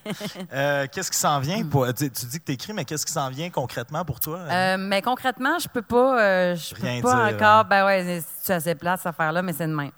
Euh, 0.53 0.87
qu'est-ce 0.91 1.11
qui 1.11 1.19
s'en 1.19 1.41
vient? 1.41 1.65
Pour, 1.67 1.87
tu, 1.93 2.11
tu 2.11 2.27
dis 2.27 2.39
que 2.41 2.45
tu 2.45 2.53
écris, 2.53 2.73
mais 2.73 2.85
qu'est-ce 2.85 3.05
qui 3.05 3.13
s'en 3.13 3.29
vient 3.29 3.51
concrètement 3.51 4.05
pour 4.05 4.19
toi? 4.21 4.39
Euh, 4.39 4.77
mais 4.79 5.03
concrètement, 5.03 5.59
je 5.59 5.69
peux 5.69 5.83
pas, 5.83 6.55
je 6.55 6.75
peux 6.75 6.83
Rien 6.87 7.03
pas 7.03 7.27
dire, 7.29 7.37
encore. 7.37 7.47
hein. 7.49 7.65
Ben 7.65 7.85
ouais, 7.87 8.23
c'est 8.41 8.55
assez 8.55 8.75
plate 8.75 8.99
cette 9.01 9.09
affaire-là, 9.09 9.43
mais 9.43 9.53
c'est 9.53 9.67
de 9.67 9.75
même. 9.75 9.91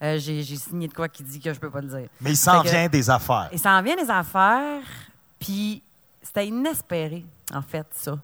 J'ai, 0.00 0.42
j'ai 0.42 0.56
signé 0.56 0.88
de 0.88 0.94
quoi 0.94 1.08
qui 1.08 1.22
dit 1.24 1.40
que 1.40 1.52
je 1.52 1.58
peux 1.58 1.70
pas 1.70 1.80
le 1.80 1.88
dire. 1.88 2.08
mais 2.20 2.30
il 2.30 2.36
s'en 2.36 2.62
que- 2.62 2.68
vient 2.68 2.88
des 2.88 3.10
affaires. 3.10 3.48
Et 3.52 3.58
ça 3.58 3.72
en 3.72 3.82
vient 3.82 3.96
des 3.96 4.08
affaires, 4.10 4.80
puis 5.38 5.82
c'était 6.22 6.46
inespéré, 6.46 7.26
en 7.52 7.62
fait, 7.62 7.86
ça. 7.92 8.16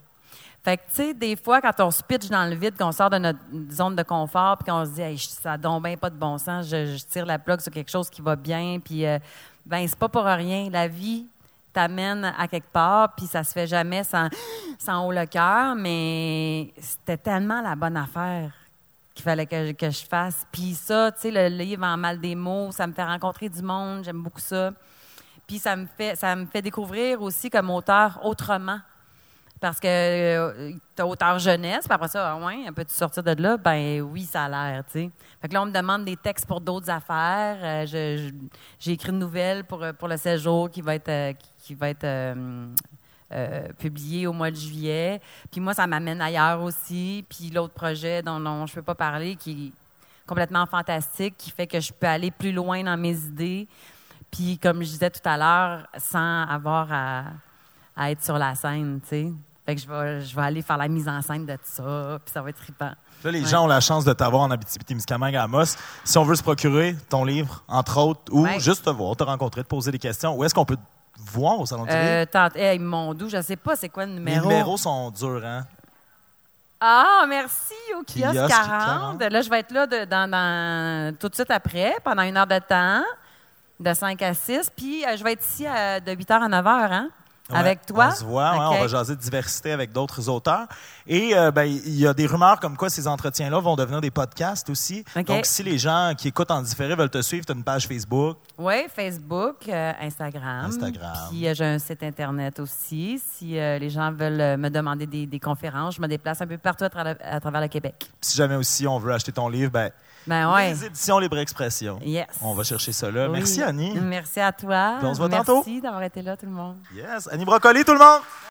Fait 0.64 0.79
que, 0.79 0.83
tu 0.85 0.94
sais, 0.94 1.14
des 1.14 1.37
fois, 1.37 1.61
quand 1.61 1.79
on 1.81 1.90
se 1.90 2.03
pitch 2.03 2.29
dans 2.31 2.48
le 2.48 2.57
vide, 2.57 2.74
qu'on 2.79 2.90
sort 2.90 3.11
de 3.11 3.18
notre 3.18 3.38
zone 3.70 3.94
de 3.94 4.03
confort, 4.03 4.57
puis 4.57 4.72
qu'on 4.72 4.87
se 4.87 4.92
dit, 4.92 5.03
hey, 5.03 5.18
ça 5.18 5.59
donne 5.59 5.83
bien 5.83 5.98
pas 5.98 6.09
de 6.09 6.16
bon 6.16 6.38
sens, 6.38 6.66
je, 6.68 6.96
tire 7.05 7.27
la 7.27 7.38
plug 7.38 7.61
sur 7.61 7.70
quelque 7.70 7.90
chose 7.90 8.09
qui 8.09 8.22
va 8.22 8.35
bien, 8.35 8.81
puis, 8.83 9.05
euh, 9.05 9.18
ben, 9.66 9.87
c'est 9.87 9.98
pas 9.98 10.09
pour 10.09 10.24
rien. 10.24 10.70
La 10.70 10.88
vie 10.88 11.27
t'amène 11.70 12.24
à 12.24 12.48
quelque 12.48 12.72
part, 12.72 13.14
puis 13.14 13.27
ça 13.27 13.44
se 13.44 13.53
fait 13.53 13.66
jamais 13.66 14.05
sans, 14.05 14.29
sans 14.79 15.07
haut 15.07 15.12
le 15.12 15.27
cœur, 15.27 15.74
mais 15.74 16.72
c'était 16.79 17.18
tellement 17.18 17.61
la 17.61 17.74
bonne 17.74 17.98
affaire 17.98 18.50
qu'il 19.12 19.22
fallait 19.22 19.46
que, 19.46 19.72
que, 19.72 19.90
je 19.90 20.07
fasse. 20.07 20.46
Puis 20.50 20.74
ça, 20.74 21.12
tu 21.12 21.20
sais, 21.20 21.31
le 21.31 21.55
livre 21.55 21.85
en 21.85 21.98
mal 21.98 22.20
des 22.20 22.35
mots, 22.35 22.72
ça 22.72 22.87
me 22.87 22.94
fait 22.94 23.05
rencontrer 23.05 23.50
du 23.50 23.61
monde, 23.61 24.03
j'aime 24.03 24.22
beaucoup 24.22 24.40
ça. 24.40 24.72
Puis 25.46 25.59
ça 25.59 25.77
me 25.77 25.87
fait, 25.87 26.16
ça 26.16 26.35
me 26.35 26.46
fait 26.46 26.62
découvrir 26.62 27.20
aussi 27.20 27.50
comme 27.50 27.68
auteur 27.68 28.18
autrement. 28.24 28.79
Parce 29.61 29.81
que 29.81 29.88
euh, 29.88 30.73
tu 30.95 31.03
as 31.03 31.07
auteur 31.07 31.38
jeunesse, 31.38 31.87
puis 31.87 31.95
après 31.95 32.09
ça, 32.09 32.33
ah 32.33 32.45
ouais, 32.45 32.67
un 32.67 32.73
peu 32.73 32.85
de 32.85 32.90
sortir 32.90 33.23
de 33.23 33.40
là, 33.40 33.57
ben 33.57 34.03
oui, 34.03 34.25
ça 34.25 34.45
a 34.45 34.49
l'air, 34.49 34.85
tu 34.85 34.93
sais. 34.93 35.11
Fait 35.40 35.49
que 35.49 35.55
là, 35.55 35.62
on 35.62 35.67
me 35.67 35.73
demande 35.73 36.05
des 36.05 36.17
textes 36.17 36.47
pour 36.47 36.61
d'autres 36.61 36.90
affaires. 36.90 37.59
Euh, 37.62 38.31
j'ai 38.79 38.93
écrit 38.93 39.11
une 39.11 39.19
nouvelle 39.19 39.64
pour, 39.64 39.83
pour 39.99 40.09
le 40.09 40.17
séjour 40.17 40.71
qui 40.71 40.83
va 40.83 40.97
être, 40.97 41.09
euh, 41.09 41.33
qui 41.59 41.75
va 41.75 41.88
être 41.88 42.05
euh, 43.33 43.73
publié 43.79 44.29
au 44.29 44.33
mois 44.33 44.51
de 44.51 44.57
juillet. 44.57 45.21
Puis 45.51 45.61
moi, 45.61 45.75
ça 45.75 45.87
m'amène 45.88 46.21
ailleurs 46.21 46.62
aussi. 46.62 47.25
Puis 47.29 47.51
l'autre 47.51 47.75
projet 47.75 48.23
dont, 48.23 48.38
je 48.67 48.73
ne 48.73 48.75
peux 48.77 48.83
pas 48.83 48.95
parler, 48.95 49.35
qui 49.35 49.69
est 49.69 49.73
complètement 50.25 50.67
fantastique, 50.67 51.35
qui 51.37 51.51
fait 51.51 51.67
que 51.67 51.81
je 51.81 51.93
peux 51.93 52.07
aller 52.07 52.31
plus 52.31 52.53
loin 52.53 52.85
dans 52.85 52.97
mes 52.97 53.17
idées. 53.17 53.67
Puis 54.31 54.59
comme 54.59 54.83
je 54.83 54.88
disais 54.88 55.11
tout 55.11 55.27
à 55.29 55.37
l'heure, 55.37 55.87
sans 55.97 56.43
avoir 56.43 56.93
à, 56.93 57.25
être 57.99 58.23
sur 58.23 58.39
la 58.39 58.55
scène, 58.55 59.01
tu 59.03 59.09
sais. 59.09 59.33
Fait 59.67 59.75
que 59.75 59.81
je 59.81 59.89
vais, 59.89 60.21
je 60.21 60.37
vais 60.37 60.43
aller 60.43 60.61
faire 60.61 60.77
la 60.77 60.89
mise 60.89 61.09
en 61.09 61.23
scène 61.23 61.47
de 61.47 61.55
tout 61.55 61.61
ça, 61.65 62.19
puis 62.23 62.33
ça 62.33 62.43
va 62.43 62.51
être 62.51 62.59
trippant. 62.59 62.93
Là, 63.25 63.31
les 63.31 63.45
gens 63.47 63.65
ont 63.65 63.67
la 63.67 63.81
chance 63.81 64.05
de 64.05 64.13
t'avoir 64.13 64.43
en 64.43 64.51
Abitibi-Témiscamingue 64.51 65.37
à 65.37 65.45
Amos. 65.45 65.77
Si 66.05 66.19
on 66.19 66.25
veut 66.25 66.35
se 66.35 66.43
procurer 66.43 66.95
ton 67.09 67.25
livre, 67.25 67.65
entre 67.67 67.99
autres, 67.99 68.31
ou 68.31 68.47
juste 68.59 68.85
te 68.85 68.91
voir, 68.91 69.17
te 69.17 69.23
rencontrer, 69.23 69.63
te 69.63 69.69
poser 69.69 69.91
des 69.91 69.99
questions, 69.99 70.37
où 70.37 70.45
est-ce 70.45 70.55
qu'on 70.55 70.67
peut 70.67 70.77
voir 71.19 71.59
au 71.59 71.65
Salon 71.65 71.85
du 71.85 71.91
Livre? 71.91 72.27
Euh, 72.35 72.49
hey, 72.55 72.79
mon 72.79 73.15
doux, 73.15 73.31
je 73.31 73.41
sais 73.41 73.57
pas 73.57 73.75
c'est 73.75 73.89
quoi 73.89 74.05
le 74.05 74.13
numéro. 74.13 74.49
Les 74.49 74.55
numéros 74.55 74.77
sont 74.77 75.11
durs, 75.11 75.43
hein? 75.43 75.65
Ah, 76.81 77.25
merci 77.27 77.73
au 77.99 78.03
kiosque, 78.03 78.47
40. 78.47 79.23
Là, 79.23 79.41
je 79.41 79.49
vais 79.49 79.61
être 79.61 79.73
là 79.73 79.87
dans, 79.87 81.17
tout 81.19 81.31
de 81.31 81.35
suite 81.35 81.51
après, 81.51 81.97
pendant 82.05 82.23
une 82.23 82.37
heure 82.37 82.47
de 82.47 82.59
temps, 82.59 83.03
de 83.81 83.95
5 83.95 84.21
à 84.21 84.35
6. 84.35 84.71
Puis, 84.77 85.03
euh, 85.07 85.17
je 85.17 85.25
vais 85.25 85.33
être 85.33 85.43
ici 85.43 85.67
euh, 85.67 86.01
de 86.01 86.13
8 86.13 86.29
h 86.29 86.43
à 86.43 86.49
9 86.49 86.67
h, 86.67 87.07
avec 87.51 87.85
toi? 87.87 88.09
On 88.11 88.15
se 88.15 88.25
voit, 88.25 88.71
on 88.71 88.81
va 88.81 88.89
jaser 88.89 89.17
de 89.17 89.21
diversité 89.21 89.73
avec 89.73 89.93
d'autres 89.93 90.29
auteurs. 90.29 90.67
Et 91.07 91.37
euh, 91.37 91.51
ben, 91.51 91.65
il 91.65 91.99
y 91.99 92.07
a 92.07 92.15
des 92.15 92.27
rumeurs 92.27 92.59
comme 92.61 92.77
quoi 92.77 92.89
ces 92.89 93.07
entretiens-là 93.07 93.61
vont 93.61 93.77
devenir 93.77 94.01
des 94.01 94.11
podcasts 94.11 94.71
aussi. 94.71 95.05
Donc, 95.27 95.45
si 95.45 95.63
les 95.63 95.77
gens 95.77 96.13
qui 96.17 96.29
écoutent 96.29 96.51
en 96.51 96.63
différé 96.63 96.95
veulent 96.95 97.11
te 97.11 97.21
suivre, 97.21 97.45
tu 97.45 97.53
as 97.53 97.55
une 97.55 97.65
page 97.65 97.87
Facebook. 97.87 98.39
Oui, 98.57 98.87
Facebook, 98.95 99.69
euh, 99.69 99.93
Instagram. 100.01 100.67
Instagram. 100.67 101.13
Puis 101.31 101.47
euh, 101.47 101.55
j'ai 101.55 101.65
un 101.65 101.79
site 101.79 102.03
Internet 102.03 102.61
aussi. 102.61 103.21
Si 103.33 103.53
les 103.53 103.91
gens 103.91 104.11
veulent 104.13 104.59
me 104.59 104.69
demander 104.71 105.07
des, 105.07 105.41
conférences, 105.41 105.97
je 105.97 106.01
me 106.01 106.09
déplace 106.09 106.41
un 106.41 106.47
peu 106.47 106.57
partout 106.57 106.85
à, 106.85 107.41
travers 107.41 107.61
le 107.61 107.69
Québec. 107.69 108.11
Si 108.21 108.37
jamais 108.37 108.57
aussi 108.57 108.87
on 108.87 108.99
veut 108.99 109.13
acheter 109.13 109.33
ton 109.33 109.49
livre, 109.49 109.71
ben, 109.71 109.91
ben 110.27 110.53
ouais. 110.55 110.71
Les 110.71 110.85
éditions 110.87 111.19
Libre 111.19 111.39
Expression. 111.39 111.99
Yes. 112.03 112.27
On 112.41 112.55
va 112.55 112.65
chercher 112.65 112.93
ça 112.93 113.11
là. 113.11 113.29
Merci, 113.29 113.63
Annie. 113.63 113.95
Merci 114.01 114.41
à 114.41 114.53
toi. 114.53 114.99
on 115.03 115.13
se 115.13 115.19
voit 115.19 115.29
Merci 115.29 115.47
tantôt. 115.47 115.65
Merci 115.67 115.81
d'avoir 115.81 116.03
été 116.03 116.23
là, 116.23 116.37
tout 116.37 116.47
le 116.47 116.53
monde. 116.53 116.77
Yes. 116.95 117.29
Annie 117.31 117.45
Brocoli, 117.45 117.85
tout 117.85 117.93
le 117.93 117.99
monde. 117.99 118.21